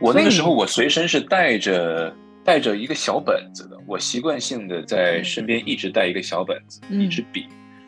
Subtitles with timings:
[0.00, 7.46] 我那个时候我随身是带着带着一个小本子的，我习惯性的在身边一直带一个小本子，嗯一支笔。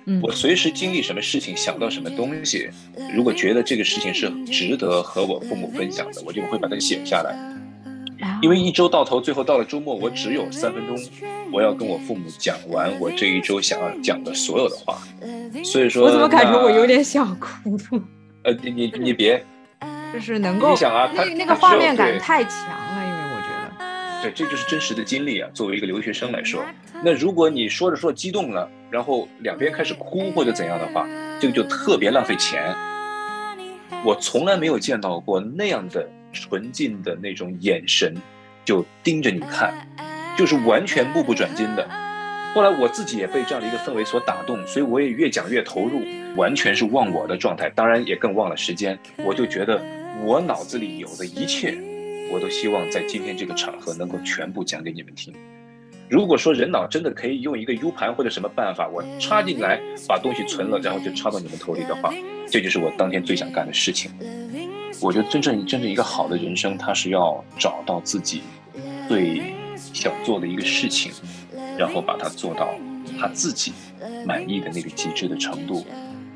[0.09, 2.71] 嗯我随时经历什么事情，想到什么东西，
[3.13, 7.33] 如果觉得这个事情是值得和我父母分享的，我就会把它写下来。
[7.33, 7.53] 啊
[8.41, 10.97] 因为一周到头，最后到了周末，我只有三分钟，
[11.53, 14.99] 我要跟我父母讲完我这一周想要讲的所有的话。
[15.63, 17.79] 所以说，我怎么感觉我有点想哭？
[18.45, 19.45] 呃，你你你别，
[20.13, 25.49] 就是能够你想啊他那个画面感太强了，因为我觉得，对，这就是真实的经历啊。
[25.53, 26.65] 作为一个留学生来说，
[27.03, 31.07] 那如果你说着说着激动了，然后两边开始哭或者怎样的话，
[31.41, 32.75] 这个就特别浪费钱。
[34.05, 38.15] 我从来没有见到过那样的纯净的那种眼神，
[38.65, 39.75] 就盯着你看，
[40.37, 42.06] 就是完全目不转睛的。
[42.57, 46.01] 后来我自己也被这样的一个氛围所打动，所以我也越讲越投入，
[46.37, 48.99] 完全是忘我的状态，当然也更忘了时间。
[49.19, 49.79] 我就觉得
[50.25, 51.77] 我脑子里有的一切，
[52.33, 55.35] 我都希望在今天这个场合能够全部讲给你们听。
[56.09, 62.11] 如果说人脑真的可以用一个 U 盘或者什么办法，我插进来把东西存了，然后就插到你们头里的话，
[62.49, 64.11] 这就是我当天最想干的事情。
[65.03, 68.41] 我觉得真正真正一个好的人生，他是要找到自己
[69.07, 69.43] 最
[69.77, 71.13] 想做的一个事情，
[71.79, 72.75] 然后把它做到
[73.21, 73.75] 他自己
[74.25, 75.85] 满意的那个极致的程度。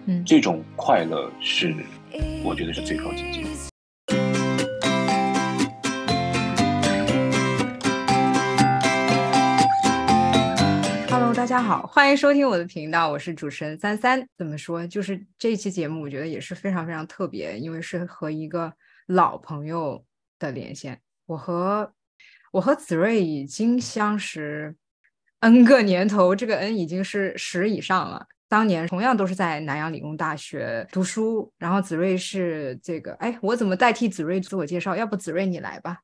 [0.07, 1.75] 嗯这种快乐是
[2.45, 3.43] 我觉得是最高境界。
[11.09, 14.27] Hello，大家好，欢迎收听我的频道，我是主持人三三。
[14.37, 14.87] 怎么说？
[14.87, 18.71] 就是这一期节目，我觉得也是非常非常特别，因为是和一个
[19.07, 20.05] 老朋友
[20.39, 21.01] 的连线。
[21.25, 21.91] 我和
[22.53, 24.75] 我和子睿已经相识
[25.41, 28.27] N 个年头，这个 N 已经是十以上了。
[28.47, 34.95] 当年同样都是在南洋理工大学读书，然后子睿是这个，哎，我怎么代替子睿自我介绍？
[34.95, 36.01] 要不子睿你来吧，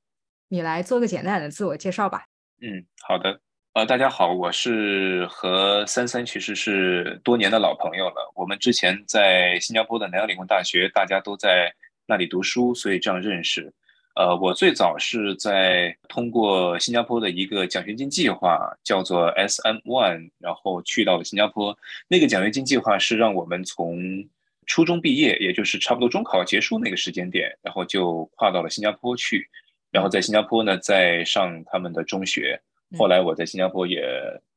[0.48, 2.24] 你来做个简单的自我介绍吧。
[2.62, 3.40] 嗯，好的。
[3.74, 8.32] 呃，大家好，我是和三三其实是多年的老朋友了。
[8.34, 11.70] 我们之前在新加坡的南洋理工大学，大家都在
[12.06, 13.70] 那里读书，所以这样认识。
[14.16, 21.76] 呃，我最早是在通过新加坡的一个奖学金计划，叫做 SM One，然后去到了新加坡。
[22.08, 24.26] 那个奖学金计划是让我们从
[24.66, 29.46] 初中毕业，也就是差不多中考结束那个时间点，然后就跨到了新加坡去，
[29.92, 32.58] 然后在新加坡呢再上他们的中学。
[32.96, 34.02] 后来我在新加坡也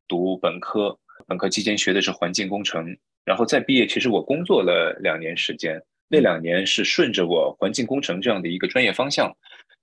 [0.07, 0.97] 读本科，
[1.27, 2.95] 本科期间学的是环境工程，
[3.25, 9.31] 然后再毕业，其实我工作了两年时间，那两年是顺着我环境工程这样的一个专业方向，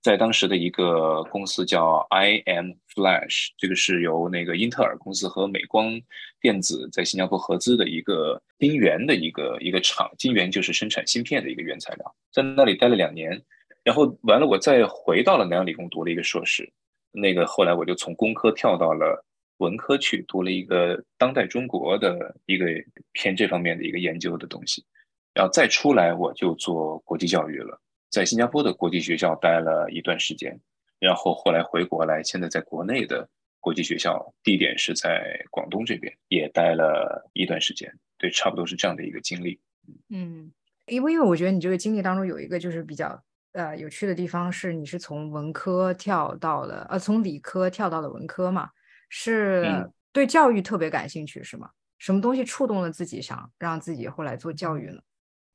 [0.03, 5.99] 在当时的一个公司叫 IM Flash，这个是由那个英特尔公司和美光
[6.41, 13.41] 电子在新加坡合资的一个晶圆的一个一个厂，晶圆就是生产芯片的一个原材料，在那里待了两年，
[13.83, 16.69] 然后完了我再回到了南洋理工读了一个硕士。
[17.11, 19.25] 那个后来我就从工科跳到了
[19.57, 22.65] 文科去，读了一个当代中国的一个
[23.13, 24.83] 偏这方面的一个研究的东西，
[25.37, 30.59] 然后再出来我就做国际教育了，在新加坡的国际学校待了一段时间，
[30.97, 39.59] 然后后来回国来，现在在国内的国际学校，地点是在广东这边，也待了一段时间，对，差不多是这样的一个经历。
[40.09, 40.51] 嗯，
[40.87, 43.21] 因为因为我觉得你这个经历当中有一个就是比较
[43.51, 48.71] 呃有趣的地方是，你是从文科跳到了呃从理科跳到了文科嘛，
[49.07, 51.69] 是嗯对教育特别感兴趣是吗？
[51.99, 54.99] 什么东西触动了自己，想让自己后来做教育呢？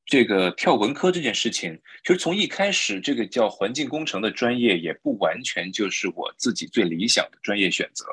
[0.05, 8.05] 这个跳文科这件事情，其实从一开始，这个叫环境工程的专业也不完全就是我自己最理想的专业选择。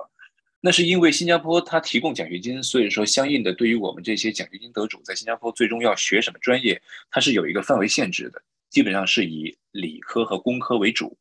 [0.60, 6.80] 那是因为新加坡它提供奖学金，所以说相应的对于我们这些奖学金得主在新加坡最终要学什么专业，
[7.10, 11.16] 它是有一个范围限制的，基本上是以理科和工科为主。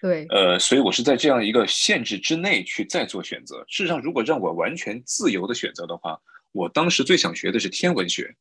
[0.00, 3.64] 对，呃，所以我是在这样一个限制之内去再做选择。
[3.66, 6.20] 事实上，如果让我完全自由的选择的话，
[6.52, 8.32] 我当时最想学的是天文学，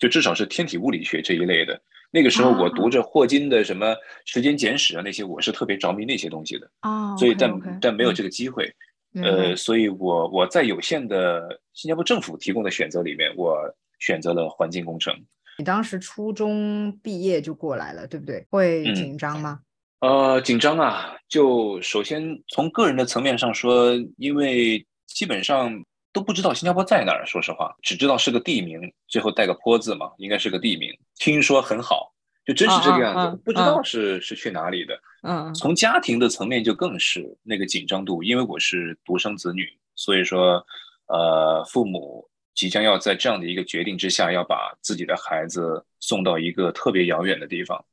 [0.00, 1.80] 就至少是天体物理学这一类的。
[2.10, 3.86] 那个时候我读着霍金的什么
[4.24, 6.68] 《时间简史》啊那些，我是特别着迷那些东西的。
[6.82, 8.68] 哦，所以但但没有嗯这个机会。
[9.14, 13.56] 呃，所以我我在有限的新加坡政府提供的选择里面，我
[13.98, 15.14] 选择了环境工程。
[15.58, 18.46] 你当时初中毕业就过来了，对不对？
[18.50, 19.60] 会嗯紧张吗？
[20.00, 21.14] 呃，紧张啊！
[21.28, 25.70] 就首先从个人的层面上说，因为基本上
[26.12, 30.92] 都不知道新加坡在哪儿，说实话，只知道是个地名，最后带个坡字嘛，应该是个地名。
[31.16, 32.12] 听说很好，
[32.44, 35.00] 就真是这个样子，不知道是、是去哪里的。
[35.22, 40.64] 嗯从家庭的层面就更是那个紧张度，因为我是独生子女，所以说，
[41.06, 47.84] 呃，父母即将要在这样的一个决定之下，要把自己的孩子送到一个特别遥远的地方，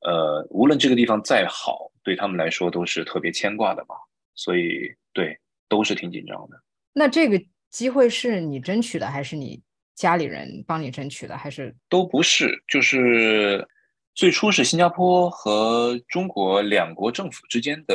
[0.00, 3.94] 呃，无论这个地方再好，对他们来说都是特别牵挂的嘛，
[4.34, 5.38] 所以对
[5.68, 6.56] 都是挺紧张的。
[6.92, 9.62] 那这个机会是你争取的，还是你
[9.94, 12.62] 家里人帮你争取的，还是都不是？
[12.68, 13.66] 就是
[14.14, 17.94] 最初是新加坡和中国两国政府之间的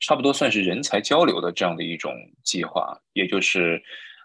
[0.00, 2.12] 差不多算是人才交流的这样的一种
[2.42, 3.82] 计划，也就是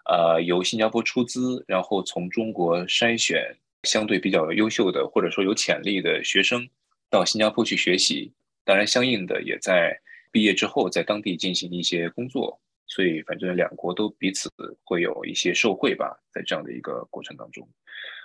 [0.08, 6.68] 呃由新加坡出资，然后从中国筛选相对比较优秀的或者说有潜力的学生
[7.08, 8.32] 到新加坡去学习。
[8.64, 9.96] 当然，相应的也在
[10.32, 14.50] 毕业之后在当地进行一些工作，所以反正两国都彼此
[14.84, 17.68] 会有一些受贿吧，在这样的一个过程当中，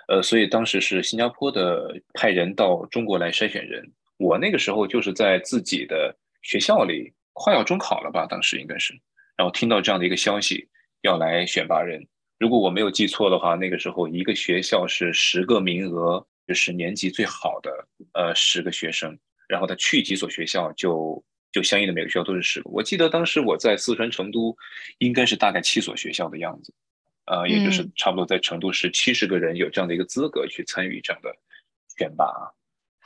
[0.08, 3.84] 呃，所以当时是新加坡的派人到中国来筛选人，
[4.18, 8.92] 我那个时候就是在自己的学校里快要中考了吧，当时应该是，
[9.36, 10.68] 然后听到这样的一个消息
[11.02, 12.00] 要来选拔人，
[12.38, 19.18] 如果我没有记错的话，那个时候一个学校是十个名额，就是年级最好的呃十个学生。
[19.48, 22.70] 然后他去几所学校，就就相应的每个学校都是十个。
[22.70, 24.56] 我记得当时我在四川成都，
[24.98, 26.72] 应该是大概七所学校的样子，
[27.26, 31.30] 呃，也就是差不多在成都是七十个人有这样的一个资格去参与这样的
[31.96, 32.24] 选拔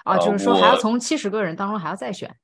[0.04, 2.34] 啊，就是说还要从七十个人当中还要再选。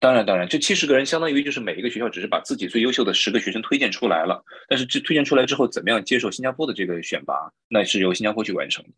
[0.00, 8.90] 当然，当然，这七十个人相当于就是每一个学校只是把自己最优秀的十个学生推荐出来了，但是这推荐出来之后怎么样接受新加坡的这个选拔，那是由新加坡去完成的。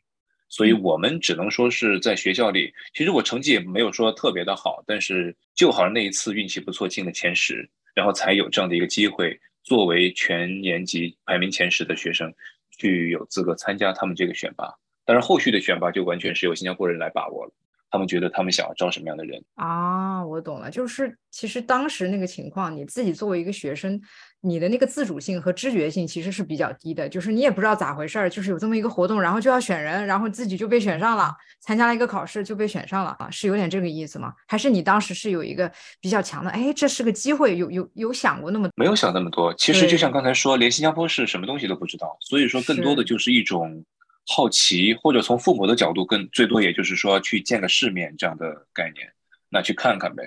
[0.50, 12.30] 所以我们只能说是在学校里，其实我成绩也没有说特别的好，但是就好像那一次运气不错进了前十，然后才有这样的一个机会，作为全年级排名前十的学生，
[12.76, 14.74] 去有资格参加他们这个选拔。
[15.06, 17.52] 但是后续的选拔就完全是由新加坡人来把握了。
[17.92, 20.24] 他们觉得他们想要招什么样的人啊？
[20.24, 24.00] 我懂了，就是其实当时那个情况，你自己作为一个学生，
[24.42, 34.32] 你的那个自主性和知觉性其实是比较低的，就是你也不知道咋回事儿，就是有这么一个活动，然后就要选人，然后自己就被选上了，参加了一个考试就被选上了啊，是有点这个意思吗？
[34.46, 35.70] 还是你当时是有一个
[36.00, 39.52] 比较强的，哎，这是个机会，有有有想过那么没有想那么多？
[39.54, 43.84] 其实就像刚才说，连新加坡是什么东西都不知道，所以说更多的就是一种。
[44.32, 49.10] 好奇，或者从父母的角度，更最多也就是说去见个世面这样的概念，
[49.48, 50.22] 那去看看呗。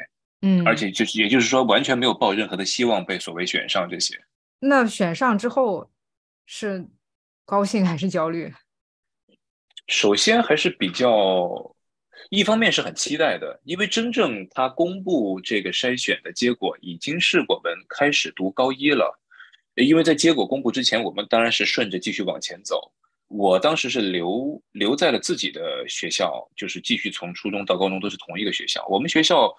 [0.46, 4.14] 嗯，而且就是也就是说，完全没有抱任何的希望被所谓选上这些。
[4.60, 5.90] 那选上之后
[6.46, 6.86] 是
[7.46, 8.54] 高兴还是焦虑？
[9.88, 11.76] 首先还是比较，
[12.30, 19.18] 一方面是很期待的，因为真正他公布这个筛选的结果，已经是我们开始读高一了。
[19.76, 22.92] 因为在结果公布之前，我们当然是顺着继续往前走。
[23.28, 28.86] 我当时是留留在了自己的学校，就是继续从初中到高中都是同一个学校。
[28.88, 29.52] 我们学校，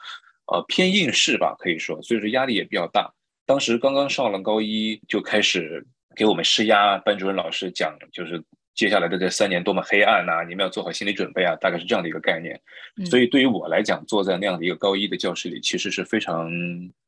[0.47, 3.13] 呃，偏应试吧，可以说，所以说压力也比较大。
[3.47, 8.43] 当时刚刚上了高一，就开始给我们施压，班主任老师讲，就是
[8.75, 12.61] 接下来的这三年多么黑暗呐，你们要做好心理准备啊，大概是这样的一个概念。
[13.07, 16.51] 所以对于我来讲，坐在那样的一个高一的教室里，其实是非常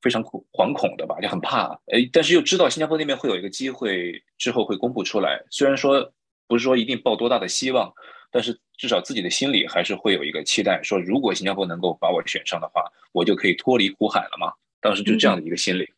[0.00, 1.68] 非常恐惶恐的吧，就很怕。
[1.92, 6.12] 哎，但是又知道新加坡那边会有一个机会，之后会公布出来，虽然说。
[6.48, 7.92] 不是说一定抱多大的希望，
[8.30, 14.52] 但是至少自己的心里还是会有一个期待，说如果新加坡能够把我选上的话，我就可以脱离苦海了嘛。
[14.80, 15.88] 当时就这样的一个心理。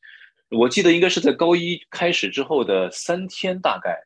[0.51, 3.99] 我记得应该是在高一开始之后的三天，大概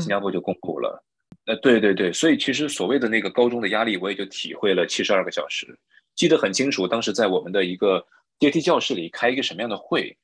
[0.00, 1.02] 新加坡就公布了。
[1.46, 5.78] 呃，对对对，所以其实所谓的那个高中的压力，我也就体会了七十二个小时，
[6.14, 6.86] 记得很清楚。
[6.86, 8.04] 当时在我们的一个
[8.38, 10.16] 阶梯教室里开一个什么样的会，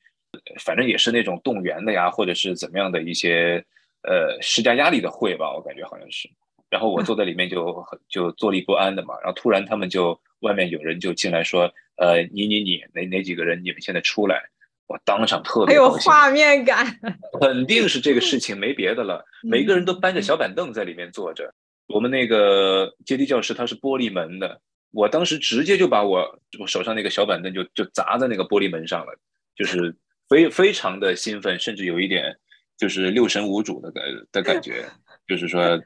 [0.59, 3.63] 反正也是那种动员的呀，或者是怎么样的一些。
[4.05, 6.29] 呃，施加压力的会吧，我感觉好像是。
[6.73, 9.13] 然后我坐在里面就很就坐立不安的嘛。
[9.21, 14.41] 然后突然他们就外面有人就进来说，呃，你你你哪哪几个人，你们现在出来。
[14.87, 16.99] 我当场特别有画面感，
[17.39, 19.23] 肯定是这个事情，没别的了。
[19.43, 21.53] 每个人都搬着小板凳在里面坐着。
[21.85, 24.59] 我们那个阶梯教室它是玻璃门的，
[24.91, 29.15] 我当时直接就把我我手上那个小板凳就就砸在那个玻璃门上了，
[29.55, 29.95] 就是
[30.27, 32.35] 非非常的兴奋，甚至有一点。
[32.75, 34.83] 就是六神无主的感的感觉，
[35.27, 35.79] 就是说，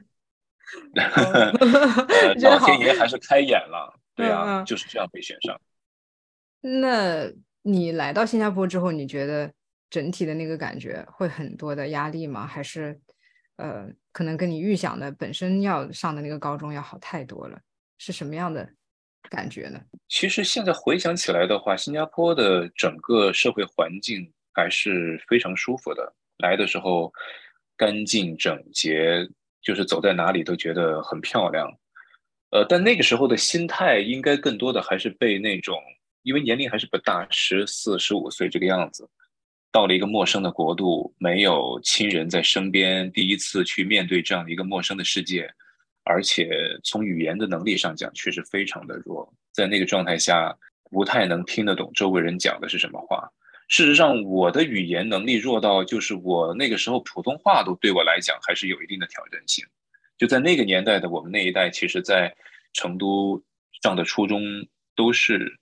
[2.42, 5.60] 老天爷还是开眼了，对啊，就是这样被选上。
[6.60, 7.30] 那
[7.62, 9.52] 你来到新加坡之后，你觉得
[9.90, 12.46] 整体的那个感觉会很多的压力吗？
[12.46, 13.00] 还是
[13.56, 17.58] 呃，可能跟你预想的本身要上的那个高中要好太多了？
[17.98, 18.68] 是什么样的
[19.28, 19.80] 感觉呢？
[20.08, 26.14] 其实现在回想起来的话，新加坡的整个社会环境还是非常舒服的。
[26.38, 27.12] 来的时候
[27.76, 29.28] 干净整洁，
[29.62, 31.70] 就是走在哪里都觉得很漂亮。
[32.50, 35.78] 呃，但那个时候的心态应该更多的还是被那种，
[36.22, 39.06] 因为年龄还是不大，十四十五岁这个样子，
[39.70, 45.46] 到了一个陌生的国度，没有亲人在身边，第一次去面对这样的一个陌生的世界，
[46.04, 46.48] 而且
[46.82, 49.30] 从语言的能力上讲，确实非常的弱。
[49.52, 50.56] 在那个状态下，
[50.90, 53.30] 不太能听得懂周围人讲的是什么话。
[53.68, 59.64] 事实上，我的语言能力弱到，就是我那个时候普通话都对我来讲还是有一定的挑战性。
[60.16, 62.34] 就在那个年代的我们那一代，其实，在
[62.72, 63.40] 成都
[63.82, 64.42] 上的初中
[64.96, 65.54] 都是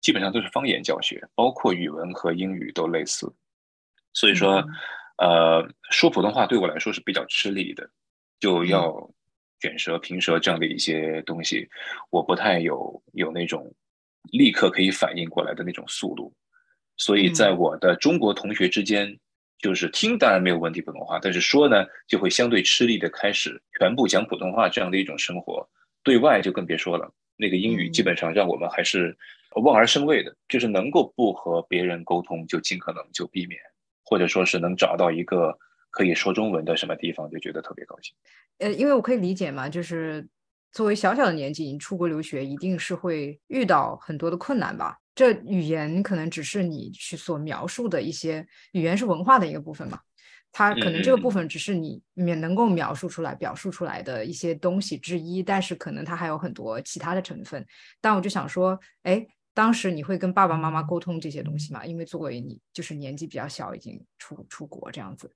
[0.00, 3.34] 基本上都是方言教学，包括语文和英语都类似。
[4.12, 4.62] 所以说，
[5.18, 7.90] 呃，说普通话对我来说是比较吃力的，
[8.38, 9.10] 就要
[9.60, 11.68] 卷舌、平舌这样的一些东西，
[12.10, 13.74] 我不太有有那种
[14.30, 16.32] 立刻可以反应过来的那种速度。
[16.96, 19.18] 所以在我的中国同学之间，
[19.58, 25.68] 就是听当然没有问题普通话，但是说呢就会相对吃力的开始全部讲普通话这样的一种生活，
[26.02, 27.12] 对外就更别说了。
[27.36, 29.14] 那个英语基本上让我们还是
[29.62, 33.60] 望而生畏的，就是能够不和别人沟通就尽可能就避免，
[34.04, 35.58] 或者说是能找到一个
[35.90, 38.14] 可以说中文的什么地方就觉得特别高兴。
[38.58, 40.26] 呃，因为我可以理解嘛，就是
[40.76, 44.98] 作为小小的年纪你出国留学，一定是会遇到很多的困难吧。
[45.14, 49.98] 这语言可能只是你去所描述的一些语言是文化的一个部分嘛，
[50.52, 57.66] 它可能这个部分只是你也能够描述出来、表述出来的一些东西之一，但是可能它还有很多其他的成分。
[58.02, 61.86] 但我就想说，哎，当时你会跟爸爸妈妈沟通这些东西吗？
[61.86, 65.34] 因为作为你就是年纪比较小，已经出出国这样子，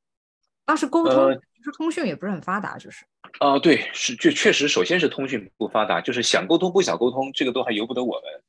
[0.71, 3.05] 当时沟通就是通讯也不是很发达，就是。
[3.41, 8.43] 啊，对，是就确实，首先是通讯不发达，就是想沟通不想沟通，这个都还由不得我们。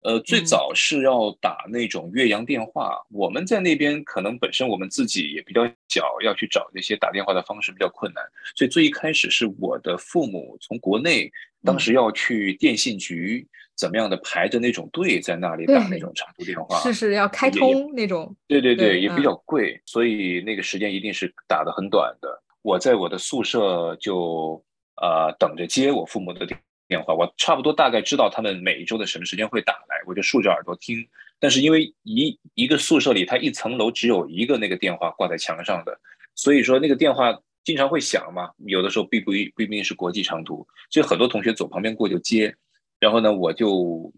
[0.00, 11.30] 呃，最早是要打那种越洋电话，我们在那边可能本身我们自己也比较小，要去找那些打电话的方式比较困难，所以最一开始是我的父母从国内，
[11.62, 22.42] 当时要去电信局怎么样的排着那种队在那里打那种长途电话，是是要开通那种，对对对，也比较贵，所以那个时间一定是打的很短的。
[22.62, 24.60] 我在我的宿舍就
[25.00, 26.58] 呃等着接我父母的电。
[26.88, 31.04] 电话，我差不多大概知道他们每一周的什么时间会打来，我就竖着耳朵听。
[31.40, 35.98] 但是因为一一个宿舍里，它一层楼只有一个那个电话挂在墙上的，
[36.36, 38.50] 所以说那个电话经常会响嘛。
[38.66, 42.54] 有的时候并不一不一定是国际长途，所以很多同学走旁边过就接。
[42.98, 44.12] 然后呢，我就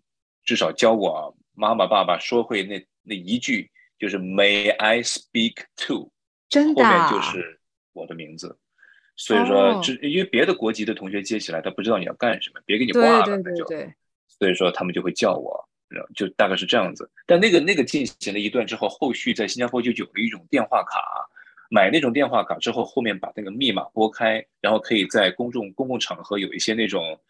[0.45, 6.11] 至少教我妈妈爸爸说会那那一句，就是 May I speak to？
[6.49, 7.61] 真的，后面就是
[7.93, 8.59] 我的名字。
[9.17, 13.67] 所以说，就因为别的国籍的同学接起来，他不知道你要干什么，别给你挂了，那就，
[14.29, 15.69] 所以说他们就会叫我，
[16.15, 17.11] 就大概是这样子。
[17.27, 21.01] 但那个那个进行了一段之后，后续在新加坡就有了一种电话卡，
[21.69, 27.21] 买那种电话卡之后，后面把那个密码拨开，然后可以在公众公共场合有一些那种，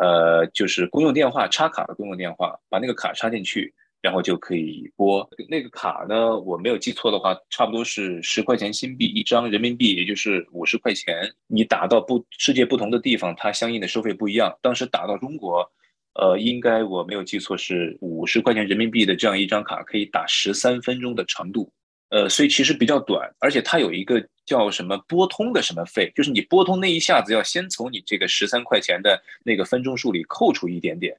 [0.00, 3.74] 呃，就是公用电话插卡的公用电话，把那个卡插进去。
[4.00, 11.28] 然后就可以拨那个卡呢，我没有记错的话，差不多是十块钱新币一张，人民币也就是五十块钱。
[11.48, 14.56] 你打到不世界不同的地方，它相应的收费不一样。
[14.62, 15.68] 当时打到中国，
[16.14, 21.68] 呃，应该我没有记错是五十块钱人民币的这样一张卡，可以打十三分钟的长度。
[22.10, 31.14] 呃，所以其实比较短，而且它有一个叫什么拨通的什么费，就是你拨通那一下子要先从你这个十三块钱的那个分钟数里扣除一点点。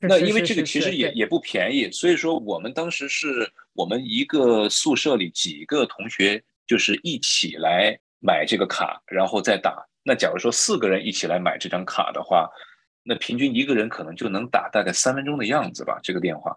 [0.00, 9.86] 那因为这个其实也也不便宜，所以说我们当时是我们一个宿舍里几个同学就是一起来买这个卡，然后再打。
[10.02, 12.48] 那假如说四个人一起来买这张卡的话，
[13.02, 16.00] 那平均一个人可能就能打大概三分钟的样子吧。
[16.02, 16.56] 这个电话，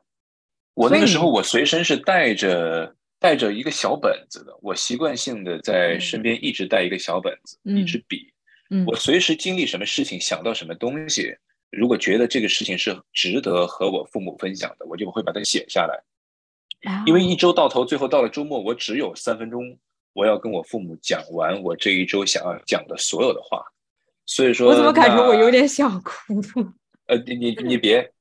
[0.73, 8.31] 我那个时候我随身是带着带着一个小本子的，我习惯性的在身边一直带一个小本子，一支笔，
[8.85, 11.35] 我随时经历什么事情想到什么东西。
[11.71, 16.03] 如果觉得这个事情是值得和我父母分享的，我就会把它写下来。
[17.05, 19.77] 因为一周到头，最后到了周末，我只有三分钟，
[20.13, 23.65] 我要跟我父母讲完我这一周想要讲的所有的话。
[24.27, 26.41] 所以说，我怎么感觉我有点想哭？
[27.07, 28.11] 呃，你你 你别，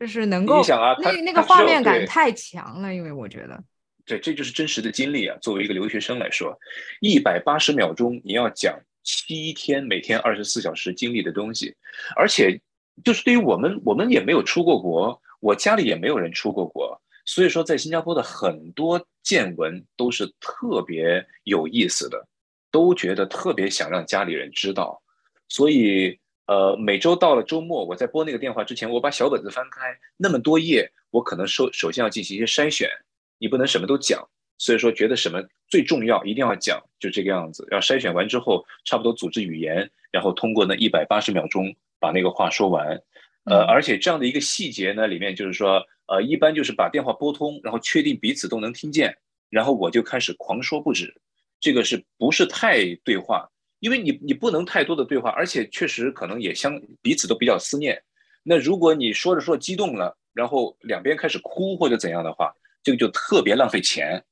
[0.00, 3.62] 就是能够你想啊，那那个画面感太强了，因为我觉得，
[4.08, 5.36] 对，这就是真实的经历啊。
[5.42, 6.58] 作为一个留学生来说，
[7.00, 11.76] 一百八十秒钟你要讲七天，每天二十四小时经历的东西，
[12.16, 12.60] 而且。
[13.04, 22.26] 就是对于我们，我们也没有出过国，我家里也没有人出过国，所以说在新加坡的很多见闻都是特别有意思的，
[22.72, 25.00] 都觉得特别想让家里人知道，
[25.48, 32.90] 所以呃，每周到了周末，我在拨那个电话之前，我把小本子翻开，那么多页，我可能首首先要进行一些筛选，
[33.38, 34.26] 你不能什么都讲，
[34.58, 41.74] 所以说觉得什么最重要一定要讲，就这个样子，要筛选完之后，差不多组织语言，然后通过那一百八十秒钟。
[42.00, 42.96] 把那个话说完，
[43.42, 49.12] 呃，而且这样的一个细节呢，里面就是说，呃，一般就是把电话拨通，然后确定彼此都能听见，
[49.50, 51.12] 然后我就开始狂说不止。
[51.58, 53.50] 这个是不是太对话？
[53.80, 58.00] 因为你你不能太多的对话，而且确实可能也相彼此都比较思念。
[58.44, 64.22] 那如果你说着说着激动了，然后两边开始哭或者怎样的话，这个就特别浪费钱，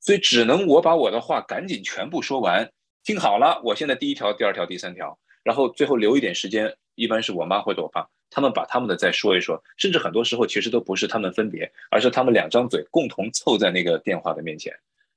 [0.00, 2.70] 所以只能我把我的话赶紧全部说完，
[3.04, 14.72] 听好了，我现在第一条、第二条、第三条，然后最后留一点时间，一般是我妈或者我爸，他们把他们的再说一说，甚至很多时候其实都不是他们分别，而是他们两张嘴共同凑在那个电话的面前，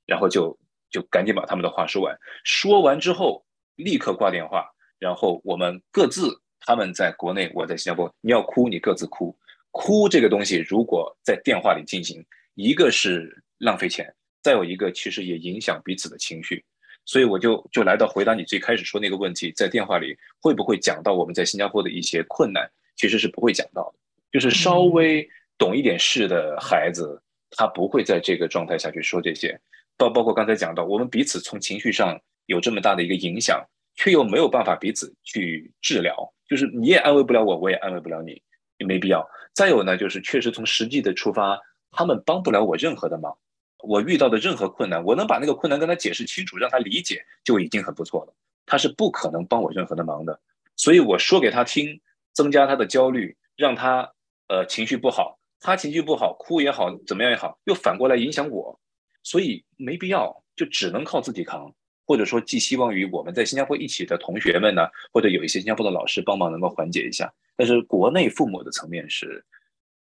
[0.05, 0.57] 然后就
[0.89, 6.39] 就赶紧把他们的话说完，说完之后立刻挂电话，然后我们各自。
[6.65, 8.09] 他们在国内，我在新加坡。
[8.21, 9.37] 你要哭，你各自哭。
[9.71, 16.63] 哭这个东西，如果在电话里进行，一个是浪费钱，再有一个其实也影响彼此的情绪。
[17.05, 22.69] 所以我就就来到回答你最开始说那个问题，在电话里会不会讲到我们在新加坡的一些困难？
[22.95, 23.99] 其实是不会讲到的。
[24.31, 29.59] 就是稍微懂一点事的孩子，他不会在这个状态下去说这些。
[29.97, 33.63] 包包括刚才讲到，我们彼此从情绪上有这么大的一个影响，
[33.95, 36.15] 却又没有办法彼此去治疗。
[36.47, 38.41] 就是你也安慰不了我，我也安慰不了你，
[38.77, 39.27] 也没必要。
[39.53, 41.59] 再有呢，就是确实从实际的出发，
[41.93, 43.33] 他们帮不了我任何的忙。
[43.77, 48.33] 我遇到的任何困难，我能把那个困难跟他解释清楚，让他理解就已经很不错了。
[48.65, 50.39] 他是不可能帮我任何的忙的。
[50.75, 51.99] 所以我说给他听，
[52.33, 54.09] 增加他的焦虑，让他
[54.47, 58.79] 呃情绪不好，他情绪不好，哭也好，怎么样也好，又反过来影响我，
[59.21, 61.71] 所以没必要，就只能靠自己扛。
[62.05, 67.33] 或者说寄希望于我们在新加坡一起的同学们呢，或者有一些新加坡的老师帮忙能够缓解一下。
[67.55, 69.43] 但是国内父母的层面是，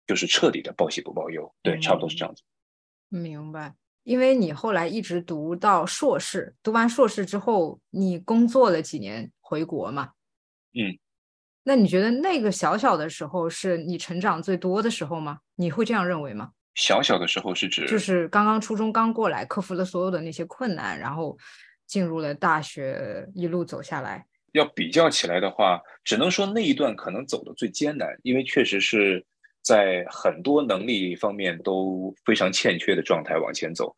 [0.07, 2.41] 就是彻底的报喜不报忧，对，差不多是这样子。
[3.09, 10.11] 明白，因为你后来一直读到硕士，读完硕士之后，你工作了几年回国嘛？
[10.73, 10.97] 嗯，
[11.63, 15.39] 那你觉得那个小小的时候是你成长最多的时候吗？
[15.55, 16.51] 你会这样认为吗？
[16.73, 21.37] 小小的时候是指就是刚刚初中刚过来，克服了所有的那些困难，然后。
[21.87, 29.25] 进入了大学，一路走下来，要比较起来的话，只能说那一段可能走的最艰难，因为确实是
[29.67, 33.93] 在很多能力方面都非常欠缺的状态往前走。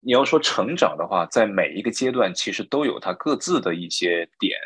[0.00, 4.58] 你要说成长的话，在每一个阶段其实都有它各自的一些点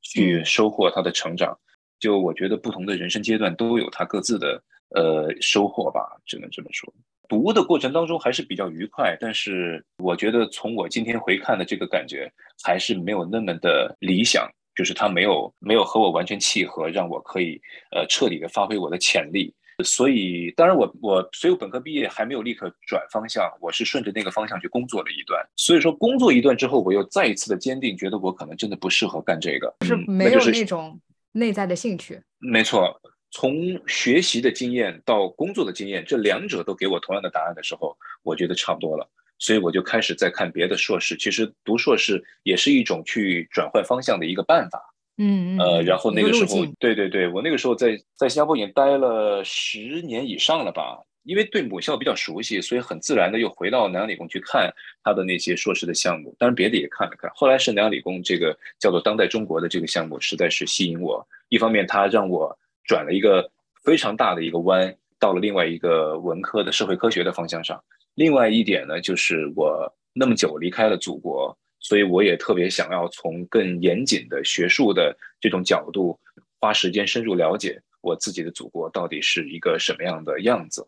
[0.00, 1.52] 去收获它的成长。
[1.98, 4.62] 就我觉得不同的人生阶段都有它各自的
[4.94, 6.94] 呃收获吧，只能这么说。
[7.28, 19.52] 读的过程当中还是比较愉快，但是我觉得从我今天回看的这个感觉还是没有那么的理想，就是它没有没有和我完全契合，让我可以呃彻底的发挥我的潜力。
[19.84, 25.40] 所以当然我我所以我本科毕业还没有立刻转方向，我是顺着那个方向去工作了一段。
[25.56, 31.00] 所以说工作一段之后，我又再一次的坚定，觉得我可能真的不适合干这个，是没有那种
[31.32, 32.20] 内在的兴趣。
[32.38, 33.00] 没错。
[33.30, 39.06] 从学习的经验到工作的经验，这两者都给我同样的答案的时候，我觉得差不多了，
[39.38, 41.14] 所以我就开始在看别的硕士。
[41.14, 44.82] 其实读硕士也是一种去转换方向的一个办法。
[45.18, 45.58] 嗯嗯。
[45.58, 51.04] 呃，然后那个时候，对对对，我那个时候在在新加坡已经待了十年以上了吧？
[51.24, 54.72] 因为对母校比较熟悉，所以很自然的又回到南洋理工去看
[55.04, 56.34] 他的那些硕士的项目。
[56.38, 57.30] 当然别的也看了看。
[57.34, 61.26] 后来是南洋理工这个叫做当代中国的这个项目，实在是吸引我。
[61.50, 63.50] 一方面，它让我转了一个
[63.84, 67.78] 非常大的一个弯，到了另外一个文科的社会科学的方向上。
[68.14, 71.54] 另外一点呢，就是我那么久离开了祖国，
[71.88, 76.20] 所以我也特别想要从更严谨的学术的这种角度，
[76.60, 80.86] 花时间深入了解我自己的祖国到底是一个什么样的样子。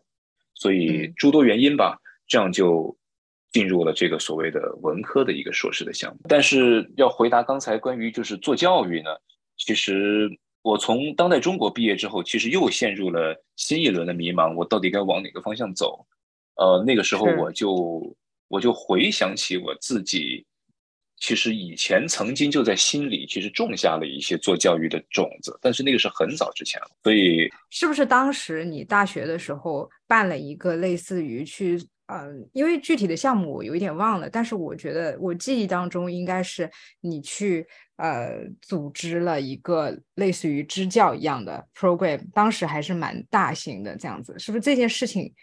[0.53, 2.95] 所以诸多原因吧，这样就
[3.51, 6.19] 进入了这个所谓的文科的一个硕士的项目。
[6.29, 9.09] 但是要回答刚才关于就是做教育呢，
[9.57, 10.29] 其实。
[10.63, 16.05] 我从当代中国毕业之后，其实又陷入了新一轮的迷茫，我到底该往哪个方向走？
[16.57, 18.15] 呃，那个时候我就
[18.47, 20.45] 我就回想起我自己，
[21.21, 26.87] 其实以前曾经就在心里其实种下了一些做教育的种子，但是那个是很早之前了。
[27.03, 31.79] 所以，是不是当时你大学的时候办了一个类似于去？
[32.13, 45.33] 嗯，因为具体的项目我有一点忘了，但是我觉得我记忆当中应该是你去呃组织了一个类似于支教一样的 program，当时还是蛮大型的这样子，是不是这件事情？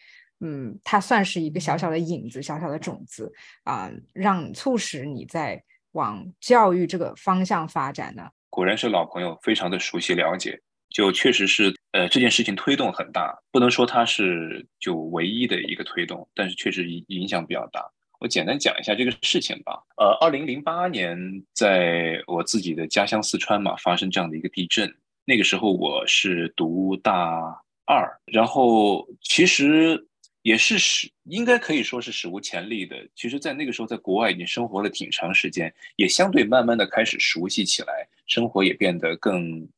[0.41, 3.33] 嗯，它算是一个小小的影子，小小的种子
[3.65, 8.29] 啊，让促使你在往教育这个方向发展呢？
[8.51, 10.61] 果然是老朋友，非常的熟悉了解。
[10.91, 17.85] 就确实是，呃，这件事情推动很大，不能说它是就唯一的一个推动，但是确实影影响比较大。
[18.21, 19.81] 我简单讲一下这个事情吧。
[19.99, 21.17] 呃，二零零八年，
[21.53, 24.93] 在我自己的家乡四川嘛，发生这样的一个地震。
[25.27, 30.09] 那个时候我是读大二，然后其实
[30.43, 32.97] 也是史，应该可以说是史无前例的。
[33.15, 39.69] 其实，在那个时候，在国外已经生活了挺长时间，也相对慢慢的开始熟悉起来，生活也变得更。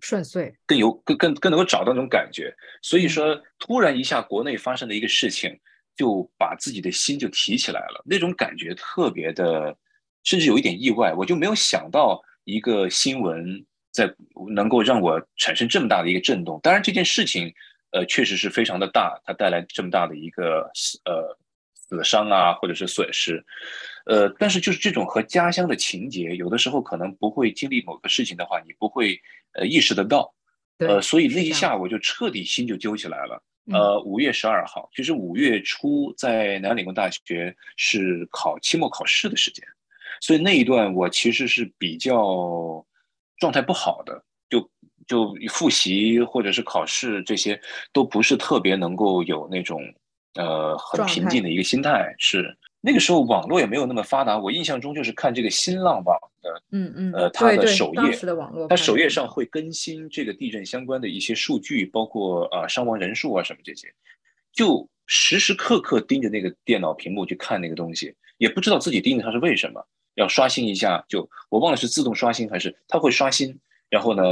[0.00, 2.54] 顺遂，更有更更更能够找到那种感觉。
[2.82, 5.58] 所以说，突然一下国内发生的一个事情，
[5.96, 9.76] 就把自己的心就提起来了，那种感觉特别的，
[10.22, 11.12] 甚至有一点意外。
[11.12, 14.08] 我就没有想到一个新闻在
[14.54, 16.60] 能够让我产生这么大的一个震动。
[16.62, 17.52] 当然，这件事情
[17.90, 20.70] 呃确实是非常的大，它带来这么大的一个
[21.04, 21.36] 呃。
[21.90, 23.42] 死伤啊，或者是损失，
[24.04, 29.18] 呃，但是就是这种和家乡的情节，有的时候可能不会经历某个事情的话，你不会
[29.54, 30.30] 呃意识得到，
[30.80, 33.42] 呃，所以那一下我就彻底心就揪起来了。
[33.72, 39.66] 呃，五月十二号，其实五月初在南理工大学是考期末考试的时间，
[40.20, 42.84] 所以那一段我其实是比较
[43.38, 44.22] 状态不好的，
[45.08, 47.60] 就就复习或者是考试这些
[47.92, 49.82] 都不是特别能够有那种。
[50.34, 58.16] 呃，很平静的一个心态是那个时候网络也没有那么发达，我印象中就是看这个新浪网的，嗯嗯，呃，它的首页，
[58.68, 63.92] 它首页上会更新这个地震相关的一些数据，包括啊伤亡人数啊什么这些，
[64.52, 74.22] 就时时刻刻盯着那个电脑屏幕去看那个东西，也不知道自己盯着它是为什么，要刷新一下，就我忘了是自动刷新还是它会刷新，然后呢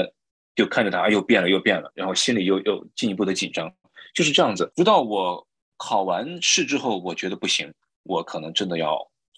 [0.57, 3.73] 就看着它又变了又变了，然后心里又又进一步的紧张，
[4.13, 5.47] 就是这样子，直到我。
[5.79, 7.71] 考完试之后，我觉得不行，
[8.05, 8.97] 我可能真的要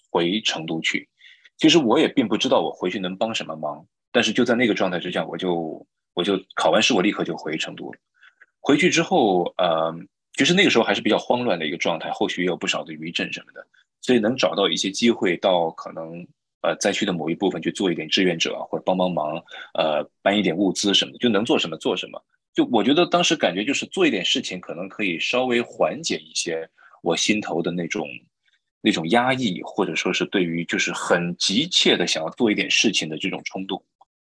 [0.09, 1.09] 回成都去。
[1.57, 7.99] 其实我也并不知道我回去能帮什么忙，但是就在那个状态之下，我就我就考完试，我立刻就回成都了。
[8.61, 9.93] 回去之后，呃，
[10.37, 13.67] 其实那个时候还是比较慌乱的一个状态，后续也有不少的余震什么的，
[13.99, 16.25] 所以能找到一些机会到可能
[16.61, 19.35] 呃灾区的某一部分去做一点志愿者或者帮帮忙，
[19.73, 22.23] 呃，搬一点物资什么的，就能做什么做什么。
[22.53, 26.67] 就我觉得当时感觉就是做一点事情，可能可以稍微缓解一些
[27.01, 28.07] 我心头的那种
[28.81, 33.81] 那种压抑，或者说是对于就是很急切的想要做一点事情的这种冲动。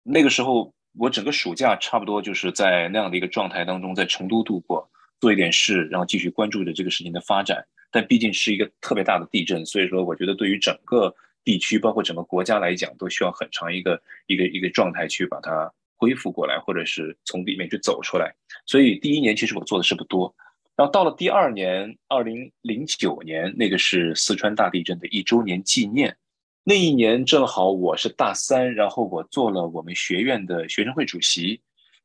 [0.03, 4.89] 那个时候我整个暑假差不多就是在那样的一个状态当中，在成都度过，
[5.21, 7.65] 做一点事，然后继续关注着这个事情的发展。
[7.91, 15.73] 但毕竟是一个特别大的地震，所以说我觉得对于整个地区，包括整个国家来讲，都需要很长一个一个一个状态去把它。
[15.95, 18.35] 恢复过来，或者是从里面去走出来，
[18.67, 20.35] 所以第一年其实我做的事不多。
[20.75, 26.17] 然后到了第二年，二零零九年，那个是四川大地震的一周年纪念。
[26.65, 31.61] 那一年正好我是大三，然后我做了我们学院的学生会主席，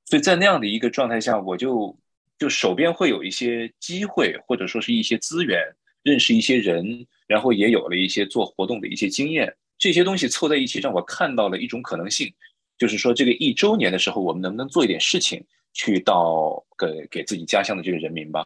[0.05, 1.97] 所以在那样的一个状态下，我就
[2.37, 5.59] 就手边会有一些机会，或者说是一些资源，
[6.03, 9.55] 认识一些人，然后也有了一些做活动的一些经验。
[9.77, 12.33] 这些东西凑在一起，让我看到了一种可能性。
[12.77, 18.45] 就是说，这个一周年的时候，我们能不能做一点事情，去到给给自己家乡的这个人民吧？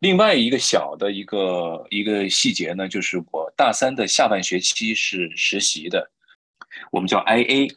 [0.00, 6.10] 另外一个小的一个一个细节呢，就是我大三的下半学期是实习的，
[6.92, 7.74] 我们叫 IA，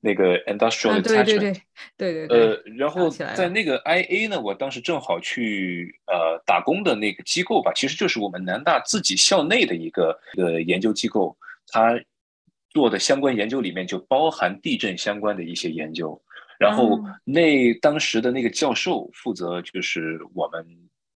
[0.00, 2.38] 那个 Industrial Attachment，对对对对对。
[2.38, 11.36] 呃，然后在那个 IA 呢，我当时正好去呃打工的那个机构吧，其实就是我们南大自己校内的一个呃研究机构，
[11.68, 12.00] 它。
[12.72, 16.22] 做的相关研究里面就包含地震相关的一些研究，
[16.56, 20.64] 然后那当时的那个教授负责就是我们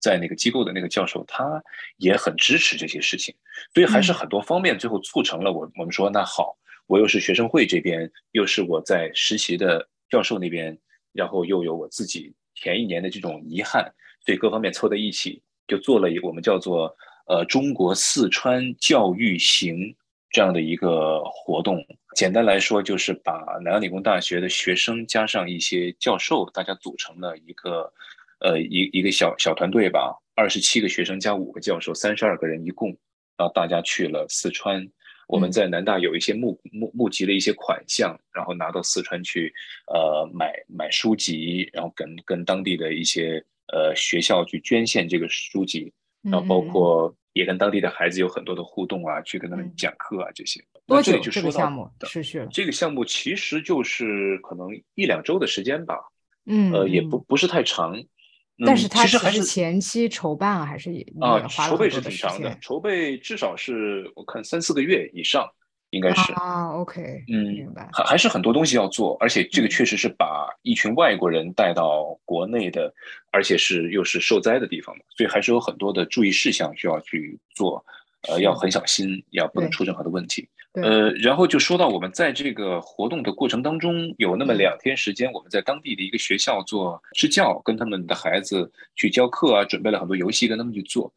[0.00, 1.62] 在那个机构的那个教授，他
[1.98, 3.32] 也很支持这些事情，
[3.72, 10.76] 所以还是很多方面最后促成了我我们说那好，我又是学生会这边，又是我在实习的教授那边，
[11.12, 13.92] 然后又有我自己前一年的这种遗憾，
[14.24, 16.94] 所以各方面凑在一起，就做了一个我们叫做
[17.26, 19.94] 呃中国四川教育行。
[20.30, 21.80] 这样的一个活动，
[22.16, 27.88] 简单来说就是把南洋理工大学的学生加上一些教授，大家组成了一个，
[28.40, 32.88] 呃，一一个小小团队吧，二十七个学生加五个教授，三十二个人一共，
[33.36, 34.84] 然后大家去了四川。
[35.28, 39.52] 我们在南大有一些募募募集了一些款项，然后拿到四川去，
[39.86, 47.14] 呃，买买书籍，然后跟跟当地的一些呃学校去捐献这个书籍，然后包括。
[47.34, 50.64] 也跟当地的孩子有很多的互动啊，去跟他们讲课啊，这些。
[50.86, 52.46] 多久这个项目持续了？
[52.52, 55.96] 这个项目其实就是可能一两周的时间吧。
[56.46, 58.00] 嗯，呃，也不不是太长。
[58.64, 60.90] 但是它其实还是前期筹办啊，还是
[61.20, 65.48] 啊，筹备是挺长的，筹备至少是我看三四个月以上。
[65.90, 67.88] 应该是啊，OK，嗯，明白。
[67.92, 72.92] 还还是很多东西要做，而且这个确实是把一群外国人带到国内的，
[73.30, 77.84] 而且是又是受灾的地方嘛，所以还是有很多的注意事项需要去做，
[78.28, 80.48] 呃，要很小心，要不能出任何的问题。
[80.82, 91.12] 呃，然后就说到我们在这个活动的过程当中，有那么两天时间，我们在当地的一个学校做支教，跟他们的孩子去教课啊，准备了很多游戏跟他们去做。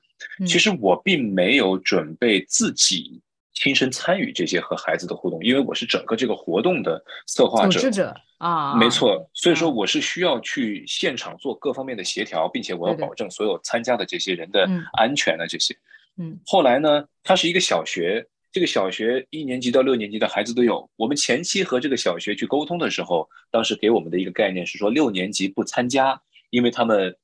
[0.48, 3.22] 其实我并没有准备自己。
[3.60, 9.28] 亲身参与这些和孩子的互动，因为我是整个这个活动的策划者，组织者啊，没错。
[9.34, 15.76] 所以说我是需要去现场做各方面的协调，并且我要保证所有参加的这些人的安全啊这些。
[16.18, 20.90] 嗯，后来呢，它是一个小学，这个小学一年级到六年级的孩子都有。
[20.96, 27.16] 我们前期和这个小学去沟通的时候，当时给我们的一个概念是说，六年级不参加，因为他们。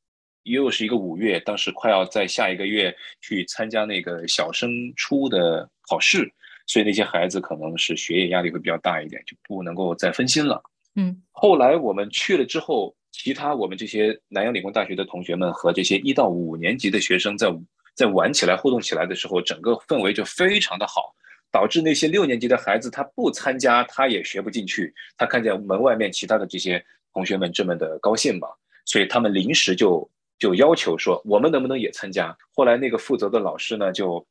[0.44, 6.30] 又是一个五月，当时快要在下一个月去参加那个小升初的考试，
[6.68, 10.62] 所以那些孩子可能是学业压力会比较大一点，就不能够再分心了。
[10.96, 17.48] 嗯，后来我们去了之后，其他我们这些南洋理工大学的同学们和这些一到五年级的学生在
[17.96, 21.14] 在玩起来、互动起来的时候，整个氛围就非常的好，
[21.52, 24.94] 导致那些六年级的孩子他不参加，他也学不进去。
[25.18, 28.48] 他看见门外面其他的这些同学们这么的高兴嘛，
[28.86, 30.10] 所以他们临时就。
[30.40, 32.36] 就要求说，我们能不能也参加？
[32.54, 34.28] 后来那个负责的老师呢，就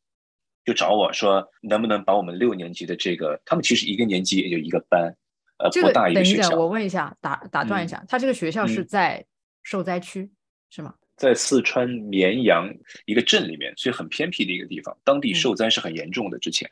[0.63, 5.15] 就找我说，能不能把我们六年级的这个，他们其实一个年级也就一个班，
[5.57, 6.51] 呃，不大一个学校。
[6.51, 9.25] 我问一下，打打断一下，他这个学校是在
[9.63, 10.31] 受灾区
[10.69, 10.93] 是吗？
[11.23, 12.69] 在四川绵阳
[13.07, 16.37] 一个镇里面，所以很偏僻的一个地方，当地受灾是很严重的。
[16.37, 16.69] 之前